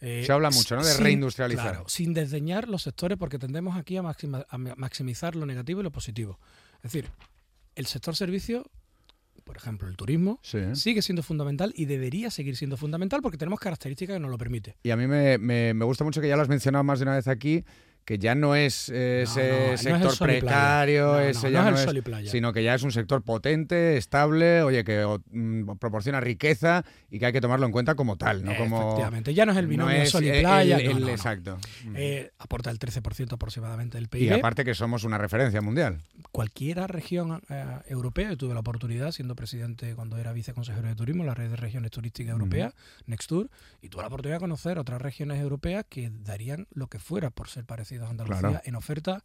Eh, 0.00 0.22
Se 0.24 0.32
habla 0.32 0.50
mucho, 0.50 0.76
¿no? 0.76 0.84
De 0.84 0.96
reindustrializar. 0.96 1.72
Claro, 1.72 1.88
sin 1.88 2.14
desdeñar 2.14 2.68
los 2.68 2.82
sectores, 2.82 3.18
porque 3.18 3.38
tendemos 3.38 3.76
aquí 3.76 3.96
a, 3.96 4.02
a 4.02 4.58
maximizar 4.58 5.34
lo 5.34 5.44
negativo 5.44 5.80
y 5.80 5.82
lo 5.82 5.90
positivo. 5.90 6.38
Es 6.76 6.92
decir, 6.92 7.10
el 7.74 7.86
sector 7.86 8.16
servicio, 8.16 8.70
por 9.44 9.56
ejemplo, 9.56 9.88
el 9.88 9.96
turismo, 9.96 10.40
sigue 10.74 11.02
siendo 11.02 11.22
fundamental 11.22 11.72
y 11.76 11.84
debería 11.84 12.30
seguir 12.30 12.56
siendo 12.56 12.76
fundamental 12.76 13.20
porque 13.22 13.36
tenemos 13.36 13.60
características 13.60 14.16
que 14.16 14.20
nos 14.20 14.30
lo 14.30 14.38
permiten. 14.38 14.74
Y 14.82 14.90
a 14.90 14.96
mí 14.96 15.06
me, 15.06 15.38
me, 15.38 15.74
me 15.74 15.84
gusta 15.84 16.04
mucho 16.04 16.20
que 16.20 16.28
ya 16.28 16.36
lo 16.36 16.42
has 16.42 16.48
mencionado 16.48 16.84
más 16.84 16.98
de 16.98 17.04
una 17.04 17.16
vez 17.16 17.28
aquí, 17.28 17.64
que 18.04 18.18
ya 18.18 18.34
no 18.34 18.54
es 18.54 18.88
ese 18.90 19.76
sector 19.78 20.18
precario, 20.18 21.18
ese 21.18 21.50
ya 21.50 21.70
no, 21.70 21.76
es, 21.76 22.30
sino 22.30 22.52
que 22.52 22.62
ya 22.62 22.74
es 22.74 22.82
un 22.82 22.92
sector 22.92 23.22
potente, 23.22 23.96
estable, 23.96 24.62
oye, 24.62 24.84
que 24.84 25.06
mm, 25.30 25.76
proporciona 25.78 26.20
riqueza 26.20 26.84
y 27.10 27.18
que 27.18 27.26
hay 27.26 27.32
que 27.32 27.40
tomarlo 27.40 27.64
en 27.64 27.72
cuenta 27.72 27.94
como 27.94 28.16
tal, 28.16 28.44
no 28.44 28.54
como 28.56 28.88
Efectivamente, 28.88 29.32
ya 29.32 29.46
no 29.46 29.52
es 29.52 29.58
el 29.58 29.66
binomio 29.66 30.04
sol 30.06 30.24
y 30.24 30.40
playa, 30.40 30.78
exacto. 30.78 31.58
Eh, 31.94 32.30
aporta 32.38 32.70
el 32.70 32.78
13% 32.78 33.32
aproximadamente 33.32 33.96
del 33.96 34.08
PIB. 34.08 34.22
Y 34.22 34.30
aparte 34.30 34.64
que 34.64 34.74
somos 34.74 35.04
una 35.04 35.16
referencia 35.16 35.62
mundial. 35.62 36.00
Cualquiera 36.30 36.86
región 36.86 37.40
eh, 37.48 37.64
europea, 37.86 38.30
yo 38.30 38.36
tuve 38.36 38.54
la 38.54 38.60
oportunidad 38.60 39.12
siendo 39.12 39.34
presidente 39.34 39.94
cuando 39.94 40.18
era 40.18 40.32
viceconsejero 40.32 40.88
de 40.88 40.94
turismo, 40.94 41.24
la 41.24 41.34
red 41.34 41.50
de 41.50 41.56
regiones 41.56 41.90
turísticas 41.90 42.32
europeas, 42.32 42.74
Nextur, 43.06 43.50
y 43.80 43.88
tuve 43.88 44.02
la 44.02 44.08
oportunidad 44.08 44.36
de 44.36 44.40
conocer 44.40 44.78
otras 44.78 45.00
regiones 45.00 45.40
europeas 45.40 45.86
que 45.88 46.10
darían 46.10 46.66
lo 46.72 46.88
que 46.88 46.98
fuera 46.98 47.30
por 47.30 47.48
ser 47.48 47.64
parecidas 47.64 47.93
Andalucía 48.02 48.62
en 48.64 48.74
oferta 48.74 49.22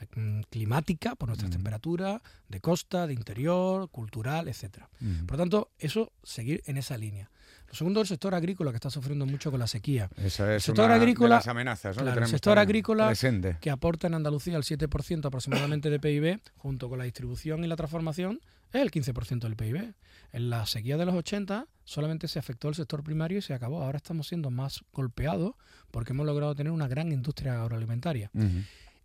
eh, 0.00 0.42
climática 0.50 1.14
por 1.14 1.28
nuestras 1.28 1.50
temperaturas, 1.50 2.20
de 2.48 2.60
costa, 2.60 3.06
de 3.06 3.14
interior, 3.14 3.88
cultural, 3.90 4.48
etcétera. 4.48 4.88
Por 5.26 5.32
lo 5.32 5.38
tanto, 5.38 5.70
eso 5.78 6.12
seguir 6.22 6.62
en 6.66 6.76
esa 6.76 6.96
línea. 6.96 7.30
Lo 7.68 7.74
segundo, 7.74 8.00
el 8.00 8.06
sector 8.06 8.34
agrícola 8.34 8.70
que 8.70 8.76
está 8.76 8.90
sufriendo 8.90 9.26
mucho 9.26 9.50
con 9.50 9.58
la 9.58 9.66
sequía. 9.66 10.08
Esa 10.16 10.44
es 10.44 10.54
el 10.56 10.60
sector 10.60 10.90
agrícola, 10.90 11.36
las 11.36 11.48
amenazas 11.48 11.96
el 11.96 12.26
sector 12.26 12.58
agrícola 12.58 13.12
que 13.60 13.70
aporta 13.70 14.06
en 14.06 14.14
Andalucía 14.14 14.56
el 14.56 14.62
7% 14.62 15.24
aproximadamente 15.24 15.90
de 15.90 15.98
PIB, 15.98 16.40
junto 16.56 16.88
con 16.88 16.98
la 16.98 17.04
distribución 17.04 17.64
y 17.64 17.66
la 17.66 17.76
transformación, 17.76 18.40
es 18.72 18.82
el 18.82 18.90
15% 18.90 19.40
del 19.40 19.56
PIB. 19.56 19.94
En 20.32 20.50
la 20.50 20.66
sequía 20.66 20.96
de 20.96 21.06
los 21.06 21.14
80 21.14 21.66
solamente 21.84 22.28
se 22.28 22.38
afectó 22.38 22.68
el 22.68 22.74
sector 22.74 23.02
primario 23.02 23.38
y 23.38 23.42
se 23.42 23.54
acabó. 23.54 23.82
Ahora 23.82 23.96
estamos 23.96 24.28
siendo 24.28 24.50
más 24.50 24.84
golpeados 24.92 25.54
porque 25.90 26.12
hemos 26.12 26.26
logrado 26.26 26.54
tener 26.54 26.72
una 26.72 26.88
gran 26.88 27.12
industria 27.12 27.62
agroalimentaria. 27.62 28.30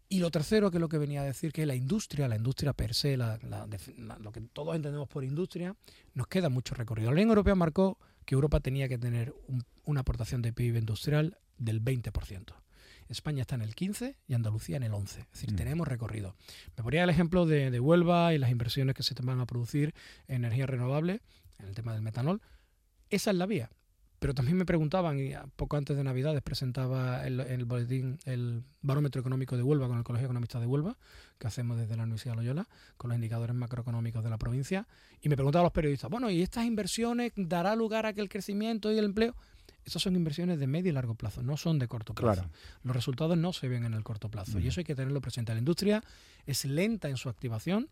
Y 0.10 0.20
lo 0.20 0.30
tercero, 0.30 0.72
que 0.72 0.78
es 0.78 0.82
lo 0.82 0.90
que 0.90 0.98
venía 0.98 1.22
a 1.22 1.26
decir, 1.26 1.54
que 1.54 1.66
la 1.66 1.74
industria, 1.74 2.28
la 2.28 2.36
industria 2.36 2.74
per 2.74 2.94
se, 2.94 3.16
lo 3.16 4.32
que 4.34 4.42
todos 4.52 4.76
entendemos 4.76 5.08
por 5.08 5.24
industria, 5.24 5.74
nos 6.14 6.28
queda 6.28 6.50
mucho 6.50 6.76
recorrido. 6.76 7.10
La 7.12 7.14
Unión 7.14 7.30
Europea 7.30 7.56
marcó 7.56 7.98
que 8.26 8.36
Europa 8.36 8.60
tenía 8.60 8.90
que 8.90 8.98
tener 8.98 9.34
una 9.86 10.02
aportación 10.02 10.42
de 10.42 10.52
PIB 10.52 10.80
industrial 10.80 11.38
del 11.58 11.82
20%. 11.82 12.54
España 13.12 13.42
está 13.42 13.56
en 13.56 13.62
el 13.62 13.76
15 13.76 14.18
y 14.28 14.34
Andalucía 14.34 14.78
en 14.78 14.84
el 14.84 14.94
11. 14.94 15.22
Es 15.22 15.32
decir, 15.32 15.54
mm. 15.54 15.56
tenemos 15.56 15.88
recorrido. 15.88 16.36
Me 16.78 16.84
ponía 16.84 17.04
el 17.04 17.10
ejemplo 17.10 17.46
de, 17.46 17.72
de, 17.72 17.80
Huelva 17.80 18.34
y 18.34 18.38
las 18.38 18.52
inversiones 18.52 18.96
que 18.96 19.04
se 19.04 19.14
van 19.22 19.40
a 19.40 19.46
producir 19.46 19.94
en 20.28 20.38
energía 20.38 20.66
renovable, 20.66 21.22
en 21.60 21.68
el 21.68 21.76
tema 21.76 21.94
del 21.94 22.02
metanol. 22.02 22.42
Esa 23.10 23.32
es 23.32 23.38
la 23.38 23.46
vía. 23.46 23.70
Pero 24.22 24.36
también 24.36 24.56
me 24.56 24.66
preguntaban, 24.66 25.20
y 25.20 25.34
poco 25.56 25.78
antes 25.78 25.98
de 25.98 26.04
Navidades 26.04 26.44
presentaba 26.44 27.26
el, 27.26 27.40
el 27.40 27.66
boletín, 27.66 28.20
el 28.26 28.64
barómetro 28.84 29.20
económico 29.20 29.58
de 29.58 29.64
Huelva 29.64 29.88
con 29.88 29.98
el 29.98 30.04
Colegio 30.04 30.28
Economista 30.28 30.60
de 30.60 30.68
Huelva, 30.68 30.96
que 31.40 31.48
hacemos 31.48 31.80
desde 31.80 31.98
la 31.98 32.04
Universidad 32.04 32.34
de 32.34 32.44
Loyola, 32.44 32.68
con 32.98 33.10
los 33.10 33.16
indicadores 33.16 33.56
macroeconómicos 33.56 34.24
de 34.24 34.30
la 34.30 34.38
provincia, 34.38 34.88
y 35.22 35.30
me 35.30 35.36
preguntaban 35.36 35.64
los 35.64 35.74
periodistas, 35.74 36.12
bueno, 36.12 36.30
¿y 36.30 36.44
estas 36.44 36.66
inversiones 36.66 37.32
dará 37.36 37.76
lugar 37.76 38.06
a 38.06 38.14
que 38.14 38.22
el 38.22 38.30
crecimiento 38.30 38.92
y 38.92 39.00
el 39.00 39.06
empleo? 39.06 39.36
Esas 39.86 40.02
son 40.02 40.16
inversiones 40.16 40.60
de 40.60 40.68
medio 40.68 40.92
y 40.92 40.94
largo 40.94 41.16
plazo, 41.16 41.42
no 41.44 41.58
son 41.58 41.80
de 41.80 41.88
corto 41.88 42.14
plazo. 42.14 42.46
Los 42.84 42.96
resultados 42.96 43.38
no 43.38 43.54
se 43.54 43.68
ven 43.68 43.84
en 43.84 43.94
el 43.94 44.04
corto 44.04 44.30
plazo 44.30 44.60
y 44.60 44.68
eso 44.68 44.80
hay 44.80 44.86
que 44.86 44.96
tenerlo 44.96 45.22
presente. 45.22 45.54
La 45.54 45.60
industria 45.60 46.04
es 46.46 46.66
lenta 46.66 47.10
en 47.10 47.18
su 47.18 47.30
activación, 47.30 47.90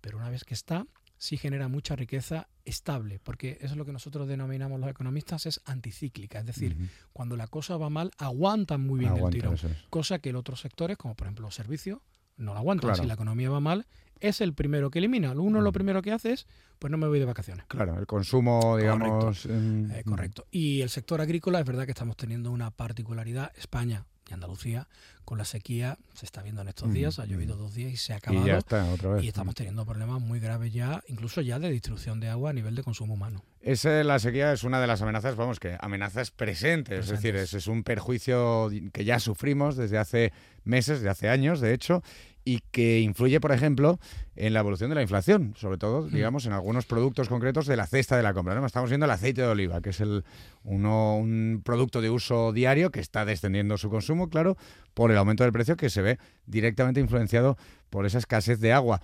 pero 0.00 0.18
una 0.18 0.30
vez 0.30 0.44
que 0.44 0.54
está, 0.54 0.86
sí 1.18 1.36
genera 1.36 1.68
mucha 1.68 1.94
riqueza 1.94 2.48
estable, 2.64 3.20
porque 3.22 3.56
eso 3.60 3.72
es 3.72 3.76
lo 3.76 3.84
que 3.84 3.92
nosotros 3.92 4.26
denominamos 4.26 4.80
los 4.80 4.90
economistas, 4.90 5.46
es 5.46 5.60
anticíclica. 5.64 6.40
Es 6.40 6.46
decir, 6.46 6.76
cuando 7.12 7.36
la 7.36 7.46
cosa 7.46 7.76
va 7.76 7.90
mal, 7.90 8.10
aguantan 8.18 8.80
muy 8.84 9.00
bien 9.00 9.16
el 9.16 9.30
tiro, 9.30 9.54
cosa 9.88 10.18
que 10.18 10.30
en 10.30 10.36
otros 10.36 10.60
sectores, 10.60 10.96
como 10.96 11.14
por 11.14 11.26
ejemplo 11.26 11.44
los 11.44 11.54
servicios, 11.54 12.00
no 12.36 12.54
lo 12.54 12.58
aguantan. 12.58 12.96
Si 12.96 13.06
la 13.06 13.14
economía 13.14 13.50
va 13.50 13.60
mal, 13.60 13.86
es 14.20 14.40
el 14.40 14.54
primero 14.54 14.90
que 14.90 14.98
elimina. 14.98 15.32
Uno 15.32 15.60
lo 15.60 15.70
mm. 15.70 15.74
primero 15.74 16.02
que 16.02 16.12
hace 16.12 16.32
es, 16.32 16.46
pues 16.78 16.90
no 16.90 16.98
me 16.98 17.06
voy 17.06 17.18
de 17.18 17.24
vacaciones. 17.24 17.66
Claro, 17.66 17.98
el 17.98 18.06
consumo, 18.06 18.76
digamos. 18.76 19.42
Correcto. 19.42 19.94
Eh, 19.94 20.04
correcto. 20.04 20.46
Y 20.50 20.80
el 20.80 20.90
sector 20.90 21.20
agrícola 21.20 21.60
es 21.60 21.66
verdad 21.66 21.84
que 21.84 21.92
estamos 21.92 22.16
teniendo 22.16 22.50
una 22.50 22.70
particularidad. 22.70 23.52
España 23.56 24.06
y 24.32 24.34
Andalucía, 24.34 24.88
con 25.24 25.38
la 25.38 25.44
sequía, 25.44 25.98
se 26.14 26.26
está 26.26 26.42
viendo 26.42 26.62
en 26.62 26.68
estos 26.68 26.88
mm, 26.88 26.92
días, 26.92 27.18
ha 27.18 27.26
llovido 27.26 27.54
mm. 27.54 27.58
dos 27.58 27.74
días 27.74 27.92
y 27.92 27.96
se 27.96 28.12
ha 28.12 28.16
acabado. 28.16 28.44
Y 28.44 28.48
ya 28.48 28.58
está, 28.58 28.84
otra 28.90 29.10
vez. 29.10 29.24
Y 29.24 29.28
estamos 29.28 29.54
teniendo 29.54 29.84
problemas 29.84 30.20
muy 30.20 30.40
graves 30.40 30.72
ya, 30.72 31.02
incluso 31.06 31.40
ya 31.40 31.58
de 31.58 31.70
distribución 31.70 32.18
de 32.18 32.28
agua 32.28 32.50
a 32.50 32.52
nivel 32.52 32.74
de 32.74 32.82
consumo 32.82 33.14
humano. 33.14 33.44
Esa, 33.60 34.02
la 34.02 34.18
sequía 34.18 34.52
es 34.52 34.64
una 34.64 34.80
de 34.80 34.86
las 34.86 35.02
amenazas, 35.02 35.36
vamos, 35.36 35.60
que 35.60 35.76
amenazas 35.80 36.30
presentes, 36.30 37.06
presentes. 37.06 37.12
es 37.12 37.22
decir, 37.22 37.36
es, 37.36 37.54
es 37.54 37.66
un 37.68 37.84
perjuicio 37.84 38.70
que 38.92 39.04
ya 39.04 39.20
sufrimos 39.20 39.76
desde 39.76 39.98
hace 39.98 40.32
meses, 40.64 40.98
desde 40.98 41.10
hace 41.10 41.28
años, 41.28 41.60
de 41.60 41.74
hecho, 41.74 42.02
y 42.44 42.60
que 42.70 43.00
influye, 43.00 43.40
por 43.40 43.52
ejemplo, 43.52 43.98
en 44.34 44.52
la 44.52 44.60
evolución 44.60 44.90
de 44.90 44.96
la 44.96 45.02
inflación, 45.02 45.54
sobre 45.56 45.78
todo, 45.78 46.02
mm. 46.02 46.10
digamos, 46.10 46.46
en 46.46 46.52
algunos 46.52 46.86
productos 46.86 47.28
concretos 47.28 47.66
de 47.66 47.76
la 47.76 47.86
cesta 47.86 48.16
de 48.16 48.22
la 48.22 48.34
compra. 48.34 48.54
¿no? 48.54 48.66
Estamos 48.66 48.90
viendo 48.90 49.06
el 49.06 49.12
aceite 49.12 49.42
de 49.42 49.48
oliva, 49.48 49.80
que 49.80 49.90
es 49.90 50.00
el, 50.00 50.24
uno, 50.64 51.16
un 51.16 51.62
producto 51.64 52.00
de 52.00 52.10
uso 52.10 52.52
diario 52.52 52.90
que 52.90 53.00
está 53.00 53.24
descendiendo 53.24 53.78
su 53.78 53.90
consumo, 53.90 54.28
claro, 54.28 54.56
por 54.94 55.10
el 55.10 55.18
aumento 55.18 55.44
del 55.44 55.52
precio 55.52 55.76
que 55.76 55.90
se 55.90 56.02
ve 56.02 56.18
directamente 56.46 57.00
influenciado 57.00 57.56
por 57.90 58.06
esa 58.06 58.18
escasez 58.18 58.58
de 58.60 58.72
agua. 58.72 59.00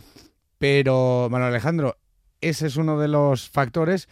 Pero, 0.59 1.29
Manuel 1.31 1.51
Alejandro, 1.51 1.97
ese 2.41 2.67
es 2.67 2.77
uno 2.77 2.99
de 2.99 3.09
los 3.09 3.49
factores 3.49 4.09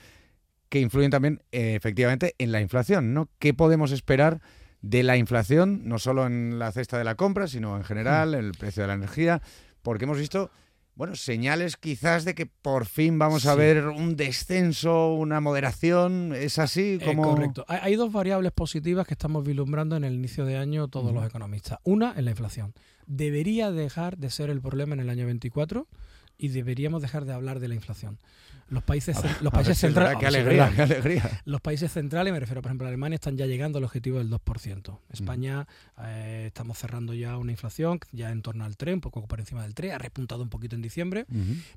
que 0.69 0.81
influyen 0.81 1.11
también, 1.11 1.43
eh, 1.53 1.75
efectivamente, 1.75 2.35
en 2.39 2.53
la 2.53 2.61
inflación, 2.61 3.15
¿no? 3.15 3.29
¿Qué 3.39 3.55
podemos 3.55 3.93
esperar? 3.93 4.41
De 4.89 5.03
la 5.03 5.17
inflación, 5.17 5.83
no 5.85 5.99
solo 5.99 6.27
en 6.27 6.59
la 6.59 6.71
cesta 6.73 6.99
de 6.99 7.05
la 7.05 7.17
compra, 7.17 7.49
sino 7.49 7.77
en 7.77 7.85
general, 7.85 8.35
en 8.35 8.45
el 8.45 8.53
precio 8.53 8.83
de 8.83 8.89
la 8.89 8.95
energía, 8.95 9.43
porque 9.83 10.05
hemos 10.05 10.19
visto 10.19 10.51
bueno, 10.97 11.15
señales 11.15 11.77
quizás 11.77 12.25
de 12.25 12.35
que 12.35 12.47
por 12.47 12.87
fin 12.87 13.19
vamos 13.19 13.45
a 13.45 13.55
ver 13.55 13.89
un 13.89 14.17
descenso, 14.17 15.13
una 15.13 15.43
moderación, 15.43 16.33
¿es 16.35 16.59
así? 16.59 16.99
Como... 17.05 17.23
correcto. 17.23 17.67
Hay, 17.69 17.97
dos 17.97 18.11
variables 18.11 18.51
positivas 18.53 19.07
que 19.07 19.13
estamos 19.13 19.45
vislumbrando 19.45 19.97
en 19.97 20.05
el 20.05 20.15
inicio 20.15 20.47
de 20.47 20.57
año 20.57 20.89
todos 20.89 21.13
los 21.13 21.27
economistas. 21.27 21.81
Una 21.85 22.13
es 22.17 22.25
la 22.25 22.31
inflación. 22.31 22.73
Debería 23.07 23.71
dejar 23.71 24.17
de 24.17 24.31
ser 24.31 24.49
el 24.49 24.63
problema 24.63 24.95
en 24.95 25.01
el 25.01 25.11
año 25.11 25.27
24 25.27 25.87
y 26.39 26.49
deberíamos 26.49 27.03
dejar 27.03 27.25
de 27.25 27.33
hablar 27.33 27.61
de 27.61 27.69
la 27.69 27.75
inflación. 27.75 28.19
Los 28.69 28.83
países, 28.83 29.17
los 29.43 29.53
países 29.53 29.79
centrales. 29.79 30.19
Qué 30.19 30.27
alegría, 30.27 30.73
qué 30.75 30.83
alegría. 30.83 31.41
Los 31.45 31.61
países 31.61 31.93
centrales, 31.93 32.33
me 32.33 32.41
refiero, 32.41 32.63
por 32.63 32.71
ejemplo, 32.71 32.87
a 32.87 32.89
Alemania, 32.89 33.15
están 33.15 33.37
ya 33.37 33.47
llegando 33.47 33.79
al 33.79 33.85
objetivo 33.85 34.19
del 34.19 34.29
2%. 34.29 34.99
España, 35.11 35.69
eh, 36.03 36.45
estamos 36.49 36.77
cerrando 36.77 37.15
ya 37.15 37.37
una 37.39 37.53
inflación 37.53 38.01
ya 38.11 38.33
en 38.33 38.43
torno 38.43 38.65
al 38.65 38.77
3, 38.77 38.95
un 38.95 39.01
poco 39.01 39.27
por 39.29 39.39
encima 39.39 39.63
del 39.63 39.75
3, 39.75 39.93
ha 39.93 39.99
repuntado 39.99 40.43
un 40.43 40.49
poquito 40.49 40.75
en 40.75 40.83
diciembre, 40.83 41.27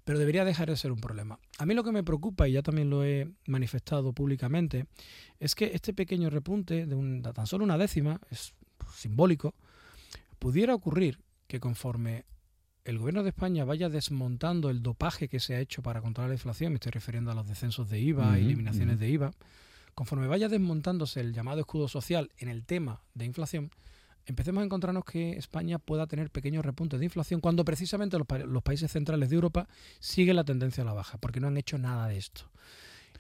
pero 0.04 0.18
debería 0.18 0.44
dejar 0.46 0.70
de 0.70 0.78
ser 0.78 0.92
un 0.92 1.00
problema. 1.00 1.40
A 1.60 1.66
mí 1.68 1.76
lo 1.76 1.84
que 1.84 1.92
me 1.92 2.04
preocupa, 2.04 2.48
y 2.48 2.54
ya 2.54 2.64
también 2.64 2.90
lo 2.90 3.06
he 3.06 3.30
manifestado 3.46 4.12
públicamente, 4.14 4.88
es 5.40 5.54
que 5.54 5.72
este 5.76 5.94
pequeño 5.94 6.32
repunte 6.32 6.88
de, 6.88 6.96
un, 6.96 7.22
de 7.22 7.34
tan 7.34 7.46
solo 7.46 7.64
una 7.64 7.78
décima, 7.78 8.20
es 8.32 8.54
simbólico, 8.96 9.54
pudiera 10.40 10.74
ocurrir 10.74 11.20
que 11.48 11.60
conforme 11.60 12.26
el 12.86 12.98
gobierno 12.98 13.24
de 13.24 13.30
España 13.30 13.66
vaya 13.66 13.90
desmontando 13.90 14.70
el 14.70 14.82
dopaje 14.82 15.28
que 15.28 15.40
se 15.40 15.56
ha 15.56 15.60
hecho 15.60 15.82
para 15.82 16.02
controlar 16.02 16.30
la 16.30 16.36
inflación, 16.36 16.72
me 16.72 16.76
estoy 16.76 16.92
refiriendo 16.92 17.32
a 17.32 17.36
los 17.36 17.48
descensos 17.48 17.90
de 17.90 18.00
IVA, 18.00 18.38
eliminaciones 18.38 19.00
de 19.00 19.10
IVA, 19.10 19.32
conforme 19.94 20.28
vaya 20.28 20.50
desmontándose 20.50 21.20
el 21.20 21.34
llamado 21.34 21.60
escudo 21.60 21.88
social 21.88 22.32
en 22.38 22.50
el 22.50 22.66
tema 22.66 23.02
de 23.14 23.26
inflación, 23.26 23.72
empecemos 24.26 24.62
a 24.62 24.66
encontrarnos 24.66 25.04
que 25.04 25.32
España 25.32 25.80
pueda 25.80 26.08
tener 26.08 26.30
pequeños 26.30 26.64
repuntes 26.64 27.00
de 27.00 27.06
inflación 27.06 27.42
cuando 27.42 27.66
precisamente 27.66 28.18
los, 28.18 28.64
países 28.64 28.92
centrales 28.92 29.30
de 29.30 29.36
Europa 29.36 29.68
siguen 30.00 30.36
la 30.36 30.44
tendencia 30.44 30.84
a 30.84 30.86
la 30.86 30.94
baja, 30.94 31.18
porque 31.18 31.40
no 31.40 31.48
han 31.48 31.58
hecho 31.58 31.78
nada 31.78 32.08
de 32.08 32.18
esto. 32.18 32.50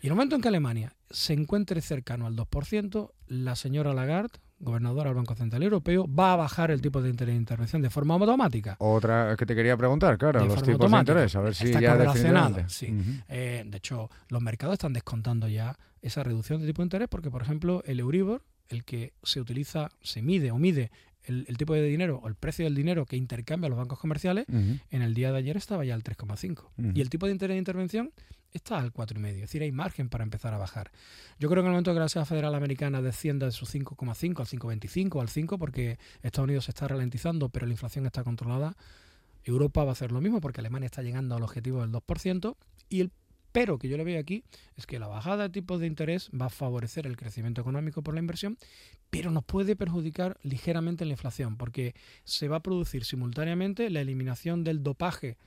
Y 0.01 0.07
en 0.07 0.11
el 0.11 0.15
momento 0.15 0.35
en 0.35 0.41
que 0.41 0.47
Alemania 0.47 0.95
se 1.09 1.33
encuentre 1.33 1.81
cercano 1.81 2.25
al 2.27 2.35
2%, 2.35 3.11
la 3.27 3.55
señora 3.55 3.93
Lagarde, 3.93 4.39
gobernadora 4.59 5.09
del 5.09 5.15
Banco 5.15 5.35
Central 5.35 5.63
Europeo, 5.63 6.07
va 6.07 6.33
a 6.33 6.35
bajar 6.35 6.71
el 6.71 6.81
tipo 6.81 7.01
de 7.01 7.09
interés 7.09 7.33
de 7.33 7.39
intervención 7.39 7.81
de 7.81 7.89
forma 7.89 8.15
automática. 8.15 8.75
Otra 8.79 9.35
que 9.37 9.45
te 9.45 9.55
quería 9.55 9.77
preguntar, 9.77 10.17
claro, 10.17 10.43
los 10.45 10.61
tipos 10.63 10.91
de 10.91 10.97
interés, 10.97 11.35
a 11.35 11.41
ver 11.41 11.55
si 11.55 11.71
ya 11.71 11.95
relacionado. 11.95 12.67
Sí. 12.67 12.93
Eh, 13.29 13.63
de 13.65 13.77
hecho, 13.77 14.09
los 14.27 14.41
mercados 14.41 14.73
están 14.73 14.93
descontando 14.93 15.47
ya 15.47 15.77
esa 16.01 16.23
reducción 16.23 16.61
de 16.61 16.67
tipo 16.67 16.81
de 16.81 16.85
interés 16.87 17.07
porque, 17.09 17.29
por 17.31 17.41
ejemplo, 17.41 17.83
el 17.85 17.99
Euribor, 17.99 18.43
el 18.69 18.83
que 18.83 19.13
se 19.23 19.41
utiliza, 19.41 19.89
se 20.01 20.21
mide 20.21 20.51
o 20.51 20.57
mide 20.57 20.91
el, 21.23 21.57
tipo 21.57 21.73
de 21.73 21.83
dinero 21.83 22.19
o 22.23 22.27
el 22.27 22.35
precio 22.35 22.65
del 22.65 22.75
dinero 22.75 23.05
que 23.05 23.15
intercambia 23.15 23.69
los 23.69 23.77
bancos 23.77 23.99
comerciales, 23.99 24.45
en 24.47 25.01
el 25.01 25.13
día 25.13 25.31
de 25.31 25.37
ayer 25.37 25.57
estaba 25.57 25.85
ya 25.85 25.93
al 25.93 26.03
3,5. 26.03 26.93
Y 26.95 27.01
el 27.01 27.09
tipo 27.09 27.25
de 27.25 27.33
interés 27.33 27.55
de 27.55 27.59
intervención 27.59 28.11
está 28.53 28.79
al 28.79 28.93
4,5. 28.93 29.27
Es 29.27 29.41
decir, 29.41 29.61
hay 29.61 29.71
margen 29.71 30.09
para 30.09 30.23
empezar 30.23 30.53
a 30.53 30.57
bajar. 30.57 30.91
Yo 31.39 31.49
creo 31.49 31.63
que 31.63 31.67
en 31.67 31.67
el 31.67 31.71
momento 31.73 31.93
que 31.93 31.99
la 31.99 32.05
Reserva 32.05 32.25
Federal 32.25 32.55
Americana 32.55 33.01
descienda 33.01 33.45
de 33.45 33.51
su 33.51 33.65
5,5 33.65 34.39
al 34.39 34.45
5,25 34.45 35.21
al 35.21 35.29
5, 35.29 35.57
porque 35.57 35.99
Estados 36.21 36.45
Unidos 36.45 36.65
se 36.65 36.71
está 36.71 36.87
ralentizando, 36.87 37.49
pero 37.49 37.65
la 37.65 37.73
inflación 37.73 38.05
está 38.05 38.23
controlada, 38.23 38.75
Europa 39.43 39.83
va 39.83 39.91
a 39.91 39.93
hacer 39.93 40.11
lo 40.11 40.21
mismo, 40.21 40.41
porque 40.41 40.61
Alemania 40.61 40.87
está 40.87 41.01
llegando 41.01 41.35
al 41.35 41.43
objetivo 41.43 41.81
del 41.81 41.91
2%, 41.91 42.55
y 42.89 43.01
el 43.01 43.11
pero 43.51 43.79
que 43.79 43.89
yo 43.89 43.97
le 43.97 44.03
veo 44.03 44.19
aquí 44.19 44.43
es 44.75 44.85
que 44.85 44.99
la 44.99 45.07
bajada 45.07 45.43
de 45.43 45.49
tipos 45.49 45.79
de 45.79 45.87
interés 45.87 46.29
va 46.39 46.47
a 46.47 46.49
favorecer 46.49 47.07
el 47.07 47.17
crecimiento 47.17 47.61
económico 47.61 48.03
por 48.03 48.13
la 48.13 48.19
inversión, 48.19 48.57
pero 49.09 49.31
nos 49.31 49.43
puede 49.43 49.75
perjudicar 49.75 50.37
ligeramente 50.43 51.05
la 51.05 51.13
inflación, 51.13 51.57
porque 51.57 51.95
se 52.23 52.47
va 52.47 52.57
a 52.57 52.61
producir 52.61 53.05
simultáneamente 53.05 53.89
la 53.89 54.01
eliminación 54.01 54.63
del 54.63 54.83
dopaje 54.83 55.37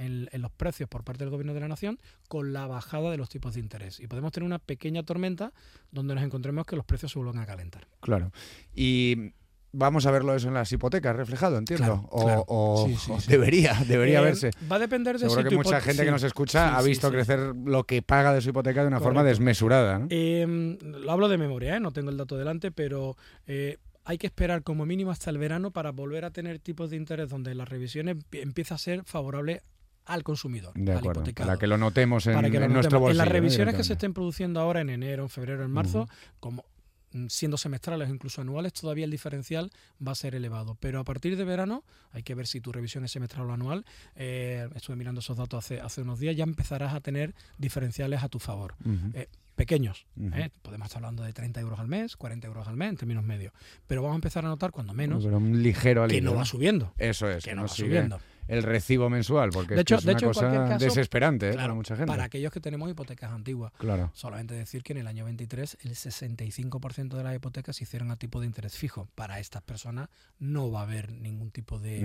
en, 0.00 0.28
los 0.40 0.50
precios 0.50 0.88
por 0.88 1.04
parte 1.04 1.24
del 1.24 1.30
gobierno 1.30 1.54
de 1.54 1.60
la 1.60 1.68
nación 1.68 1.98
con 2.28 2.52
la 2.52 2.66
bajada 2.66 3.10
de 3.10 3.16
los 3.16 3.28
tipos 3.28 3.54
de 3.54 3.60
interés. 3.60 4.00
Y 4.00 4.06
podemos 4.06 4.32
tener 4.32 4.46
una 4.46 4.58
pequeña 4.58 5.02
tormenta 5.02 5.52
donde 5.90 6.14
nos 6.14 6.24
encontremos 6.24 6.66
que 6.66 6.76
los 6.76 6.84
precios 6.84 7.12
se 7.12 7.18
vuelvan 7.18 7.38
a 7.38 7.46
calentar. 7.46 7.86
Claro. 8.00 8.32
Y 8.74 9.32
vamos 9.72 10.06
a 10.06 10.10
verlo 10.10 10.34
eso 10.34 10.48
en 10.48 10.54
las 10.54 10.72
hipotecas 10.72 11.14
reflejado, 11.14 11.58
entiendo. 11.58 12.08
o, 12.10 12.88
debería, 13.28 13.74
debería 13.86 14.20
eh, 14.20 14.24
verse. 14.24 14.50
Va 14.70 14.76
a 14.76 14.78
depender 14.80 15.18
de 15.18 15.28
Seguro 15.28 15.48
que 15.48 15.56
mucha 15.56 15.80
gente 15.80 16.04
que 16.04 16.10
nos 16.10 16.22
escucha 16.22 16.76
ha 16.76 16.82
visto 16.82 17.10
crecer 17.10 17.54
lo 17.64 17.84
que 17.84 18.02
paga 18.02 18.32
de 18.32 18.40
su 18.40 18.50
hipoteca 18.50 18.82
de 18.82 18.88
una 18.88 19.00
forma 19.00 19.22
desmesurada. 19.22 20.06
Em, 20.08 20.78
lo 20.80 21.12
hablo 21.12 21.28
de 21.28 21.38
memoria, 21.38 21.76
¿eh? 21.76 21.80
no 21.80 21.92
tengo 21.92 22.10
el 22.10 22.16
dato 22.16 22.36
delante, 22.36 22.72
pero 22.72 23.16
eh, 23.46 23.76
hay 24.04 24.18
que 24.18 24.26
esperar 24.26 24.62
como 24.62 24.86
mínimo 24.86 25.10
hasta 25.10 25.30
el 25.30 25.38
verano 25.38 25.70
para 25.70 25.92
volver 25.92 26.24
a 26.24 26.30
tener 26.30 26.58
tipos 26.58 26.90
de 26.90 26.96
interés 26.96 27.28
donde 27.28 27.54
las 27.54 27.68
revisiones 27.68 28.16
empieza 28.32 28.76
a 28.76 28.78
ser 28.78 29.04
favorable 29.04 29.62
al 30.06 30.22
consumidor, 30.22 30.72
de 30.74 30.92
acuerdo, 30.92 31.24
Para 31.34 31.56
que 31.56 31.66
lo 31.66 31.78
notemos 31.78 32.26
en, 32.26 32.34
nuestro 32.72 33.00
bolsillo. 33.00 33.10
En 33.10 33.16
las 33.18 33.28
revisiones 33.28 33.74
que 33.74 33.84
se 33.84 33.92
estén 33.92 34.12
produciendo 34.12 34.60
ahora 34.60 34.80
en 34.80 34.90
enero, 34.90 35.22
en 35.22 35.28
febrero, 35.28 35.64
en 35.64 35.70
marzo, 35.70 36.08
como 36.40 36.64
mm, 37.12 37.26
siendo 37.28 37.56
semestrales 37.56 38.08
o 38.08 38.12
incluso 38.12 38.40
anuales, 38.40 38.72
todavía 38.72 39.04
el 39.04 39.10
diferencial 39.10 39.70
va 40.04 40.12
a 40.12 40.14
ser 40.14 40.34
elevado. 40.34 40.76
Pero 40.80 41.00
a 41.00 41.04
partir 41.04 41.36
de 41.36 41.44
verano, 41.44 41.84
hay 42.12 42.22
que 42.22 42.34
ver 42.34 42.46
si 42.46 42.60
tu 42.60 42.72
revisión 42.72 43.04
es 43.04 43.12
semestral 43.12 43.48
o 43.50 43.52
anual. 43.52 43.84
Eh, 44.16 44.68
estuve 44.74 44.96
mirando 44.96 45.20
esos 45.20 45.36
datos 45.36 45.64
hace, 45.64 45.80
hace 45.80 46.02
unos 46.02 46.18
días, 46.18 46.34
ya 46.34 46.44
empezarás 46.44 46.94
a 46.94 47.00
tener 47.00 47.34
diferenciales 47.58 48.22
a 48.22 48.28
tu 48.28 48.40
favor. 48.40 48.74
Eh, 49.14 49.28
pequeños. 49.54 50.06
¿eh? 50.32 50.48
Podemos 50.62 50.86
estar 50.86 51.04
hablando 51.04 51.22
de 51.22 51.34
30 51.34 51.60
euros 51.60 51.78
al 51.78 51.86
mes, 51.86 52.16
40 52.16 52.46
euros 52.46 52.66
al 52.66 52.76
mes 52.76 52.88
en 52.88 52.96
términos 52.96 53.22
medios. 53.22 53.52
Pero 53.86 54.00
vamos 54.00 54.14
a 54.14 54.16
empezar 54.16 54.44
a 54.44 54.48
notar 54.48 54.70
cuando 54.70 54.94
menos 54.94 55.22
un 55.22 55.62
ligero 55.62 56.08
que 56.08 56.20
no 56.22 56.34
va 56.34 56.46
subiendo. 56.46 56.94
Eso 56.96 57.28
es. 57.28 57.44
Que 57.44 57.54
no, 57.54 57.62
va 57.62 57.68
subiendo 57.68 58.18
el 58.50 58.64
recibo 58.64 59.08
mensual, 59.08 59.50
porque 59.50 59.74
de 59.74 59.82
hecho, 59.82 59.94
es, 59.96 60.04
una 60.04 60.18
cosa 60.18 60.76
desesperante 60.76 61.50
¿eh? 61.50 61.54
para 61.54 61.72
mucha 61.72 61.94
gente. 61.94 62.08
Para 62.08 62.24
aquellos 62.24 62.52
que 62.52 62.60
tenemos 62.60 62.90
hipotecas 62.90 63.30
antiguas. 63.30 63.72
Claro. 63.78 64.10
Solamente 64.12 64.54
decir 64.54 64.82
que 64.82 64.92
en 64.92 64.98
el 64.98 65.06
año 65.06 65.24
23 65.24 65.78
el 65.82 65.92
65% 65.92 67.16
de 67.16 67.22
las 67.22 67.36
hipotecas 67.36 67.76
se 67.76 67.84
hicieron 67.84 68.10
a 68.10 68.16
tipo 68.16 68.40
de 68.40 68.46
interés 68.46 68.76
fijo. 68.76 69.08
Para 69.14 69.38
estas 69.38 69.62
personas 69.62 70.08
no 70.40 70.70
va 70.70 70.80
a 70.80 70.82
haber 70.82 71.12
ningún 71.12 71.50
tipo 71.50 71.78
de, 71.78 72.04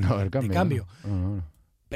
cambio. 0.51 0.87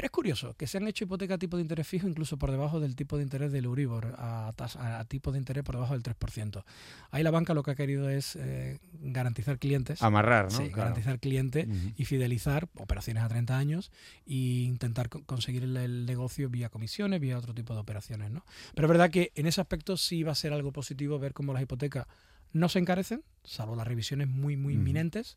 Pero 0.00 0.06
es 0.06 0.12
curioso 0.12 0.54
que 0.54 0.66
se 0.66 0.78
han 0.78 0.88
hecho 0.88 1.04
hipotecas 1.04 1.34
a 1.34 1.38
tipo 1.38 1.58
de 1.58 1.62
interés 1.62 1.86
fijo 1.86 2.08
incluso 2.08 2.38
por 2.38 2.50
debajo 2.50 2.80
del 2.80 2.96
tipo 2.96 3.18
de 3.18 3.22
interés 3.22 3.52
del 3.52 3.66
Euribor, 3.66 4.14
a, 4.16 4.54
a, 4.56 5.04
tipo 5.04 5.30
de 5.30 5.36
interés 5.36 5.62
por 5.62 5.74
debajo 5.74 5.92
del 5.92 6.02
3%. 6.02 6.64
Ahí 7.10 7.22
la 7.22 7.30
banca 7.30 7.52
lo 7.52 7.62
que 7.62 7.72
ha 7.72 7.74
querido 7.74 8.08
es 8.08 8.34
eh, 8.36 8.78
garantizar 9.02 9.58
clientes. 9.58 10.00
Amarrar, 10.00 10.50
¿no? 10.50 10.56
Sí, 10.56 10.70
garantizar 10.70 11.20
cliente 11.20 11.68
y 11.98 12.06
fidelizar 12.06 12.66
operaciones 12.78 13.22
a 13.22 13.28
30 13.28 13.58
años 13.58 13.92
e 14.26 14.62
intentar 14.64 15.10
conseguir 15.10 15.64
el, 15.64 16.06
negocio 16.06 16.48
vía 16.48 16.70
comisiones, 16.70 17.20
vía 17.20 17.36
otro 17.36 17.52
tipo 17.52 17.74
de 17.74 17.80
operaciones, 17.80 18.30
¿no? 18.30 18.42
Pero 18.74 18.86
es 18.86 18.90
verdad 18.92 19.10
que 19.10 19.32
en 19.34 19.44
ese 19.44 19.60
aspecto 19.60 19.98
sí 19.98 20.22
va 20.22 20.32
a 20.32 20.34
ser 20.34 20.54
algo 20.54 20.72
positivo 20.72 21.18
ver 21.18 21.34
cómo 21.34 21.52
las 21.52 21.62
hipotecas 21.62 22.06
no 22.54 22.70
se 22.70 22.78
encarecen, 22.78 23.22
salvo 23.44 23.76
las 23.76 23.86
revisiones 23.86 24.28
muy, 24.28 24.56
muy 24.56 24.72
inminentes, 24.72 25.36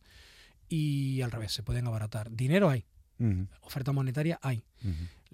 y 0.70 1.20
al 1.20 1.30
revés, 1.30 1.52
se 1.52 1.62
pueden 1.62 1.86
abaratar. 1.86 2.30
Dinero 2.30 2.70
hay, 2.70 2.86
Oferta 3.62 3.92
monetaria 3.92 4.38
hay. 4.42 4.62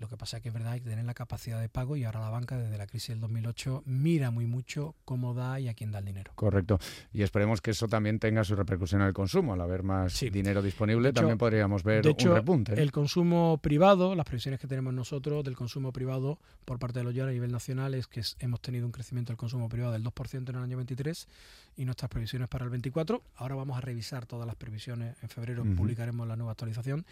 Lo 0.01 0.09
que 0.09 0.17
pasa 0.17 0.39
es 0.39 0.43
que 0.43 0.49
es 0.49 0.55
verdad 0.55 0.73
hay 0.73 0.81
que 0.81 0.89
tener 0.89 1.05
la 1.05 1.15
capacidad 1.15 1.61
de 1.61 1.69
pago 1.69 1.95
y 1.95 2.05
ahora 2.05 2.21
la 2.21 2.31
banca 2.31 2.57
desde 2.57 2.77
la 2.79 2.87
crisis 2.87 3.11
del 3.11 3.21
2008 3.21 3.83
mira 3.85 4.31
muy 4.31 4.47
mucho 4.47 4.97
cómo 5.05 5.35
da 5.35 5.61
y 5.61 5.69
a 5.69 5.75
quién 5.75 5.93
da 5.93 5.99
el 5.99 6.07
dinero. 6.07 6.33
Correcto. 6.35 6.79
Y 7.13 7.23
esperemos 7.23 7.61
que 7.61 7.73
eso 7.73 7.87
también 7.87 8.19
tenga 8.19 8.43
su 8.43 8.57
repercusión 8.57 9.03
en 9.03 9.09
el 9.09 9.13
consumo. 9.13 9.53
Al 9.53 9.61
haber 9.61 9.83
más 9.83 10.19
dinero 10.19 10.63
disponible 10.63 11.13
también 11.13 11.37
podríamos 11.37 11.85
ver 11.85 12.07
un 12.07 12.35
repunte. 12.35 12.73
¿eh? 12.73 12.83
El 12.83 12.93
consumo 12.93 13.59
privado, 13.63 14.15
las 14.15 14.25
previsiones 14.25 14.59
que 14.59 14.67
tenemos 14.67 14.95
nosotros 14.95 15.45
del 15.45 15.55
consumo 15.55 15.93
privado 15.93 16.39
por 16.65 16.79
parte 16.79 17.01
de 17.01 17.05
los 17.05 17.15
a 17.21 17.31
nivel 17.31 17.53
nacional 17.53 17.95
es 17.95 18.07
que 18.07 18.23
hemos 18.39 18.61
tenido 18.63 18.87
un 18.87 18.93
crecimiento 18.93 19.33
del 19.33 19.37
consumo 19.37 19.69
privado 19.69 19.93
del 19.93 20.03
2% 20.03 20.49
en 20.49 20.57
el 20.57 20.63
año 20.63 20.77
23 20.77 21.29
y 21.77 21.85
nuestras 21.85 22.09
previsiones 22.09 22.49
para 22.49 22.65
el 22.65 22.71
24. 22.71 23.23
Ahora 23.37 23.55
vamos 23.55 23.77
a 23.77 23.81
revisar 23.81 24.27
todas 24.27 24.47
las 24.47 24.57
previsiones. 24.57 25.17
En 25.23 25.29
febrero 25.29 25.65
publicaremos 25.77 26.27
la 26.27 26.37
nueva 26.37 26.53
actualización. 26.53 27.05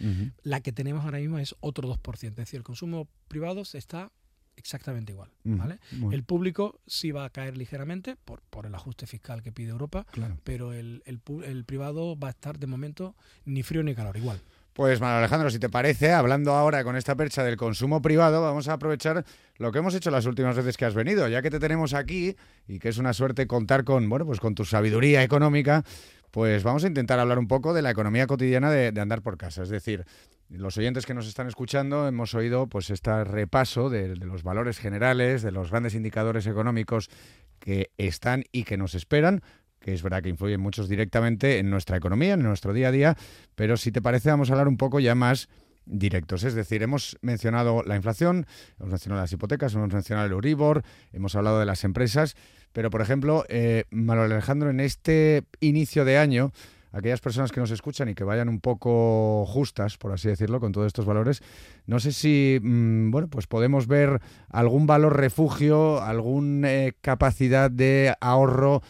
La 0.43 0.61
que 0.61 0.73
tenemos 0.73 1.05
ahora 1.05 1.19
mismo 1.19 1.39
es 1.39 1.55
otro 1.61 1.89
2%. 1.89 2.29
Es 2.29 2.37
decir, 2.37 2.59
el 2.59 2.65
consumo 2.65 2.78
consumo 2.79 3.09
privado 3.27 3.63
está 3.73 4.13
exactamente 4.55 5.11
igual. 5.13 5.31
¿vale? 5.43 5.81
El 6.13 6.23
público 6.23 6.81
sí 6.87 7.11
va 7.11 7.25
a 7.25 7.31
caer 7.31 7.57
ligeramente 7.57 8.15
por, 8.25 8.41
por 8.51 8.67
el 8.67 8.75
ajuste 8.75 9.07
fiscal 9.07 9.43
que 9.43 9.51
pide 9.51 9.71
Europa, 9.71 10.07
pero 10.45 10.73
el, 10.73 11.03
el, 11.05 11.65
privado 11.65 12.17
va 12.17 12.29
a 12.29 12.31
estar 12.31 12.59
de 12.59 12.69
momento 12.69 13.17
ni 13.45 13.65
frío 13.65 13.83
ni 13.83 13.97
calor, 13.97 14.17
igual. 14.17 14.41
Pues 14.75 15.01
Manuel 15.01 15.19
Alejandro, 15.19 15.51
si 15.51 15.59
te 15.59 15.69
parece, 15.69 16.13
hablando 16.13 16.53
ahora 16.53 16.85
con 16.85 16.95
esta 16.95 17.17
percha 17.17 17.43
del 17.43 17.57
consumo 17.57 18.01
privado, 18.01 18.43
vamos 18.43 18.69
a 18.69 18.75
aprovechar 18.75 19.25
lo 19.57 19.73
que 19.73 19.81
hemos 19.81 19.95
hecho 19.95 20.13
las 20.13 20.27
últimas 20.27 20.55
veces 20.55 20.77
que 20.77 20.85
has 20.85 20.95
venido, 20.95 21.27
ya 21.27 21.43
que 21.43 21.51
te 21.51 21.59
tenemos 21.59 21.95
aquí 21.95 22.37
y 22.69 22.79
que 22.79 22.91
es 22.91 22.99
una 22.99 23.13
suerte 23.13 23.49
contar 23.49 23.83
con, 23.83 24.09
bueno, 24.09 24.25
pues 24.25 24.39
con 24.39 24.55
tu 24.55 24.65
sabiduría 24.65 25.25
económica, 25.25 25.83
pues 26.31 26.63
vamos 26.63 26.85
a 26.85 26.87
intentar 26.87 27.19
hablar 27.19 27.41
un 27.41 27.49
poco 27.49 27.75
de 27.75 27.83
la 27.83 27.91
economía 27.91 28.29
cotidiana 28.29 28.71
de, 28.71 28.93
de 28.93 29.01
andar 29.01 29.23
por 29.23 29.37
casa. 29.37 29.65
Es 29.65 29.69
decir, 29.69 30.05
los 30.49 30.79
oyentes 30.79 31.05
que 31.05 31.15
nos 31.15 31.29
están 31.29 31.47
escuchando 31.47 32.09
hemos 32.09 32.35
oído 32.35 32.67
pues 32.69 32.91
este 32.91 33.25
repaso 33.25 33.91
de, 33.91 34.17
los 34.17 34.43
valores 34.43 34.79
generales, 34.79 35.43
de 35.43 35.53
los 35.53 35.71
grandes 35.71 35.95
indicadores 35.95 36.47
económicos 36.47 37.11
que 37.59 37.91
están 37.99 38.45
y 38.51 38.65
que 38.65 38.77
nos 38.77 38.95
esperan, 38.95 39.43
que 39.81 39.93
es 39.93 40.03
verdad 40.03 40.23
que 40.23 40.31
influyen 40.31 40.61
muchos 40.61 40.89
directamente 40.89 41.59
en 41.59 41.71
nuestra 41.71 41.97
economía, 41.97 42.35
en 42.35 42.43
nuestro 42.43 42.73
día 42.73 42.89
a 42.89 42.93
día, 42.93 43.17
pero 43.55 43.77
si 43.77 43.93
te 43.93 44.01
parece 44.01 44.31
vamos 44.31 44.51
a 44.51 44.55
hablar 44.55 44.69
un 44.69 44.79
poco 44.79 45.01
ya 45.01 45.15
más 45.15 45.49
directos. 45.85 46.45
Es 46.45 46.55
decir, 46.55 46.83
hemos 46.83 47.19
mencionado 47.21 47.83
la 47.83 47.97
inflación, 47.97 48.47
hemos 48.79 48.91
mencionado 48.91 49.23
las 49.23 49.33
hipotecas, 49.33 49.75
hemos 49.75 49.93
mencionado 49.93 50.27
el 50.27 50.33
Euribor, 50.33 50.83
hemos 51.13 51.35
hablado 51.35 51.59
de 51.61 51.67
las 51.67 51.85
empresas, 51.85 52.37
pero 52.73 52.91
por 52.91 53.01
ejemplo, 53.01 53.45
eh, 53.49 53.85
Alejandro, 54.09 54.71
en 54.71 54.81
este 54.81 55.45
inicio 55.61 56.05
de 56.05 56.19
año, 56.19 56.53
aquellas 56.93 57.21
personas 57.21 57.53
que 57.53 57.61
nos 57.61 57.71
escuchan 57.71 58.09
y 58.09 58.15
que 58.15 58.25
vayan 58.25 58.49
un 58.49 58.61
poco 58.61 59.45
justas, 59.47 59.97
por 59.99 60.13
así 60.13 60.29
decirlo, 60.29 60.61
con 60.61 60.73
todos 60.73 60.87
estos 60.87 61.05
valores, 61.05 61.43
no 61.87 62.01
sé 62.01 62.13
si, 62.13 62.59
mm, 62.63 63.11
bueno, 63.11 63.29
pues 63.29 63.47
podemos 63.47 63.87
ver 63.87 64.21
algún 64.49 64.87
valor 64.87 65.17
refugio, 65.17 66.03
alguna 66.03 66.73
eh, 66.73 66.95
capacidad 67.01 67.71
de 67.71 68.15
ahorro 68.21 68.83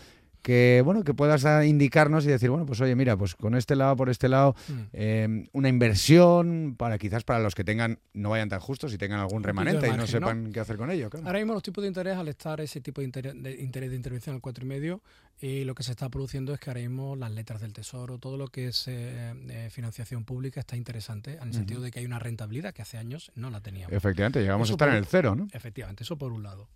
que 0.42 0.82
bueno 0.84 1.04
que 1.04 1.14
puedas 1.14 1.44
indicarnos 1.64 2.24
y 2.24 2.28
decir 2.28 2.50
bueno 2.50 2.66
pues 2.66 2.80
oye 2.80 2.94
mira 2.94 3.16
pues 3.16 3.34
con 3.34 3.54
este 3.54 3.76
lado 3.76 3.96
por 3.96 4.08
este 4.08 4.28
lado 4.28 4.54
mm. 4.68 4.82
em, 4.92 5.46
una 5.52 5.68
inversión 5.68 6.74
para 6.76 6.98
quizás 6.98 7.24
para 7.24 7.40
los 7.40 7.54
que 7.54 7.64
tengan 7.64 7.98
no 8.14 8.30
vayan 8.30 8.48
tan 8.48 8.60
justos 8.60 8.92
y 8.92 8.98
tengan 8.98 9.20
algún 9.20 9.42
remanente 9.42 9.88
y 9.88 9.96
no 9.96 10.06
sepan 10.06 10.52
qué 10.52 10.60
hacer 10.60 10.76
con 10.76 10.90
ello 10.90 11.10
ahora 11.24 11.38
mismo 11.38 11.54
los 11.54 11.62
tipos 11.62 11.82
de 11.82 11.88
interés 11.88 12.16
al 12.16 12.28
estar 12.28 12.60
ese 12.60 12.80
tipo 12.80 13.00
de 13.00 13.06
interés 13.06 13.42
de, 13.42 13.60
interés 13.60 13.90
de 13.90 13.96
intervención 13.96 14.34
al 14.34 14.40
cuatro 14.40 14.64
y 14.64 14.68
medio 14.68 15.02
y 15.40 15.64
lo 15.64 15.74
que 15.74 15.84
se 15.84 15.92
está 15.92 16.08
produciendo 16.08 16.52
es 16.52 16.60
que 16.60 16.70
ahora 16.70 16.80
mismo 16.80 17.14
las 17.14 17.30
letras 17.30 17.60
del 17.60 17.72
tesoro 17.72 18.18
todo 18.18 18.36
lo 18.36 18.48
que 18.48 18.68
es 18.68 18.88
eh, 18.88 19.34
eh, 19.48 19.68
financiación 19.70 20.24
pública 20.24 20.60
está 20.60 20.76
interesante 20.76 21.38
en 21.40 21.48
el 21.48 21.54
sentido 21.54 21.80
de 21.80 21.90
que 21.90 22.00
hay 22.00 22.06
una 22.06 22.18
rentabilidad 22.18 22.74
que 22.74 22.82
hace 22.82 22.98
años 22.98 23.30
no 23.34 23.50
la 23.50 23.60
teníamos. 23.60 23.92
Efectivamente 23.92 24.40
llegamos 24.40 24.68
a 24.70 24.72
estar 24.72 24.88
en 24.88 24.96
el 24.96 25.06
cero 25.06 25.34
no 25.34 25.48
efectivamente 25.52 26.04
eso 26.04 26.16
por 26.16 26.32
un 26.32 26.42
lado 26.42 26.68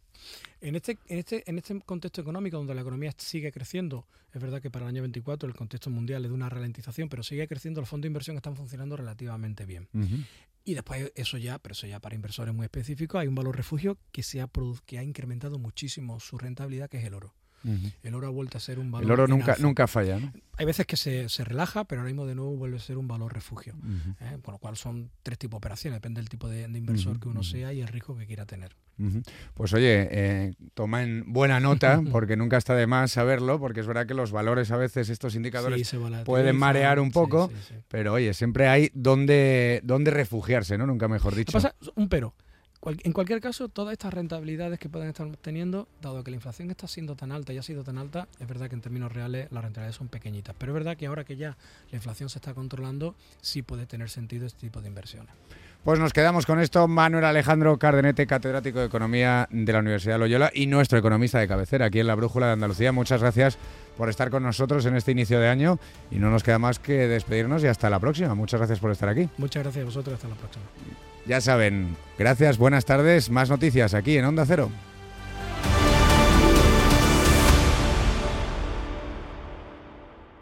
en 0.60 0.76
este, 0.76 0.98
en, 1.08 1.18
este, 1.18 1.42
en 1.48 1.58
este 1.58 1.80
contexto 1.80 2.20
económico 2.20 2.56
donde 2.56 2.74
la 2.74 2.82
economía 2.82 3.12
sigue 3.16 3.52
creciendo, 3.52 4.06
es 4.32 4.40
verdad 4.40 4.62
que 4.62 4.70
para 4.70 4.84
el 4.86 4.90
año 4.90 5.02
24 5.02 5.48
el 5.48 5.54
contexto 5.54 5.90
mundial 5.90 6.24
es 6.24 6.30
de 6.30 6.34
una 6.34 6.48
ralentización, 6.48 7.08
pero 7.08 7.22
sigue 7.22 7.46
creciendo, 7.48 7.80
los 7.80 7.88
fondos 7.88 8.02
de 8.02 8.08
inversión 8.08 8.36
están 8.36 8.56
funcionando 8.56 8.96
relativamente 8.96 9.66
bien. 9.66 9.88
Y 10.64 10.74
después 10.74 11.12
eso 11.14 11.38
ya, 11.38 11.58
pero 11.58 11.72
eso 11.72 11.86
ya 11.86 12.00
para 12.00 12.14
inversores 12.14 12.54
muy 12.54 12.64
específicos, 12.64 13.20
hay 13.20 13.28
un 13.28 13.34
valor 13.34 13.56
refugio 13.56 13.98
que, 14.12 14.22
se 14.22 14.40
ha, 14.40 14.48
que 14.86 14.98
ha 14.98 15.02
incrementado 15.02 15.58
muchísimo 15.58 16.20
su 16.20 16.38
rentabilidad, 16.38 16.88
que 16.88 16.98
es 16.98 17.04
el 17.04 17.14
oro. 17.14 17.34
El 18.02 18.14
oro 18.14 18.26
ha 18.26 18.30
vuelto 18.30 18.58
a 18.58 18.60
ser 18.60 18.78
un 18.78 18.90
valor. 18.90 19.04
El 19.04 19.10
oro 19.12 19.28
nunca, 19.28 19.56
nunca 19.58 19.86
falla, 19.86 20.18
¿no? 20.18 20.32
Hay 20.58 20.66
veces 20.66 20.86
que 20.86 20.96
se, 20.96 21.28
se, 21.28 21.44
relaja, 21.44 21.84
pero 21.84 22.02
ahora 22.02 22.10
mismo 22.10 22.26
de 22.26 22.34
nuevo 22.34 22.54
vuelve 22.56 22.76
a 22.76 22.80
ser 22.80 22.98
un 22.98 23.08
valor 23.08 23.32
refugio. 23.32 23.74
¿eh? 24.20 24.38
Con 24.42 24.52
lo 24.52 24.58
cual 24.58 24.76
son 24.76 25.10
tres 25.22 25.38
tipos 25.38 25.52
de 25.52 25.58
operaciones, 25.58 25.96
depende 25.96 26.20
del 26.20 26.28
tipo 26.28 26.48
de, 26.48 26.62
inversor 26.64 27.18
que 27.18 27.28
uno 27.28 27.42
sea 27.42 27.72
y 27.72 27.80
el 27.80 27.88
riesgo 27.88 28.16
que 28.16 28.26
quiera 28.26 28.44
tener. 28.44 28.76
Pues 29.54 29.72
oye, 29.72 30.08
eh, 30.10 30.54
toma 30.74 31.02
en 31.02 31.32
buena 31.32 31.58
nota, 31.58 32.02
porque 32.12 32.36
nunca 32.36 32.58
está 32.58 32.74
de 32.74 32.86
más 32.86 33.12
saberlo, 33.12 33.58
porque 33.58 33.80
es 33.80 33.86
verdad 33.86 34.06
que 34.06 34.14
los 34.14 34.30
valores 34.30 34.70
a 34.70 34.76
veces, 34.76 35.08
estos 35.08 35.34
indicadores, 35.34 35.94
pueden 36.24 36.56
marear 36.56 37.00
un 37.00 37.10
poco, 37.10 37.50
pero 37.88 38.12
oye, 38.12 38.34
siempre 38.34 38.68
hay 38.68 38.90
donde, 38.94 39.80
donde 39.82 40.10
refugiarse, 40.10 40.76
¿no? 40.76 40.86
Nunca 40.86 41.08
mejor 41.08 41.34
dicho. 41.34 41.52
Pasa 41.52 41.74
un 41.96 42.08
pero 42.08 42.34
en 42.84 43.12
cualquier 43.12 43.40
caso, 43.40 43.68
todas 43.68 43.92
estas 43.92 44.12
rentabilidades 44.12 44.78
que 44.78 44.88
pueden 44.88 45.08
estar 45.08 45.26
obteniendo, 45.26 45.86
dado 46.00 46.24
que 46.24 46.30
la 46.30 46.36
inflación 46.36 46.70
está 46.70 46.88
siendo 46.88 47.14
tan 47.14 47.30
alta 47.30 47.52
y 47.52 47.58
ha 47.58 47.62
sido 47.62 47.84
tan 47.84 47.98
alta, 47.98 48.26
es 48.40 48.48
verdad 48.48 48.68
que 48.68 48.74
en 48.74 48.80
términos 48.80 49.12
reales 49.12 49.50
las 49.52 49.62
rentabilidades 49.62 49.96
son 49.96 50.08
pequeñitas. 50.08 50.54
Pero 50.58 50.72
es 50.72 50.74
verdad 50.74 50.96
que 50.96 51.06
ahora 51.06 51.24
que 51.24 51.36
ya 51.36 51.56
la 51.90 51.96
inflación 51.96 52.28
se 52.28 52.38
está 52.38 52.54
controlando, 52.54 53.14
sí 53.40 53.62
puede 53.62 53.86
tener 53.86 54.10
sentido 54.10 54.46
este 54.46 54.60
tipo 54.60 54.80
de 54.80 54.88
inversiones. 54.88 55.32
Pues 55.84 55.98
nos 55.98 56.12
quedamos 56.12 56.46
con 56.46 56.60
esto. 56.60 56.86
Manuel 56.86 57.24
Alejandro 57.24 57.76
Cardenete, 57.76 58.26
catedrático 58.26 58.78
de 58.78 58.86
Economía 58.86 59.48
de 59.50 59.72
la 59.72 59.80
Universidad 59.80 60.14
de 60.14 60.20
Loyola 60.20 60.50
y 60.54 60.66
nuestro 60.66 60.96
economista 60.96 61.40
de 61.40 61.48
cabecera 61.48 61.86
aquí 61.86 61.98
en 61.98 62.06
la 62.06 62.14
Brújula 62.14 62.46
de 62.46 62.52
Andalucía. 62.52 62.92
Muchas 62.92 63.20
gracias 63.20 63.58
por 63.96 64.08
estar 64.08 64.30
con 64.30 64.44
nosotros 64.44 64.86
en 64.86 64.94
este 64.94 65.10
inicio 65.10 65.40
de 65.40 65.48
año 65.48 65.80
y 66.10 66.16
no 66.16 66.30
nos 66.30 66.44
queda 66.44 66.60
más 66.60 66.78
que 66.78 67.08
despedirnos 67.08 67.64
y 67.64 67.66
hasta 67.66 67.90
la 67.90 67.98
próxima. 67.98 68.34
Muchas 68.36 68.60
gracias 68.60 68.78
por 68.78 68.92
estar 68.92 69.08
aquí. 69.08 69.28
Muchas 69.38 69.64
gracias 69.64 69.82
a 69.82 69.86
vosotros. 69.86 70.14
Hasta 70.14 70.28
la 70.28 70.36
próxima. 70.36 70.64
Ya 71.26 71.40
saben, 71.40 71.96
gracias, 72.18 72.58
buenas 72.58 72.84
tardes. 72.84 73.30
Más 73.30 73.48
noticias 73.48 73.94
aquí 73.94 74.16
en 74.16 74.24
Onda 74.24 74.44
Cero. 74.46 74.70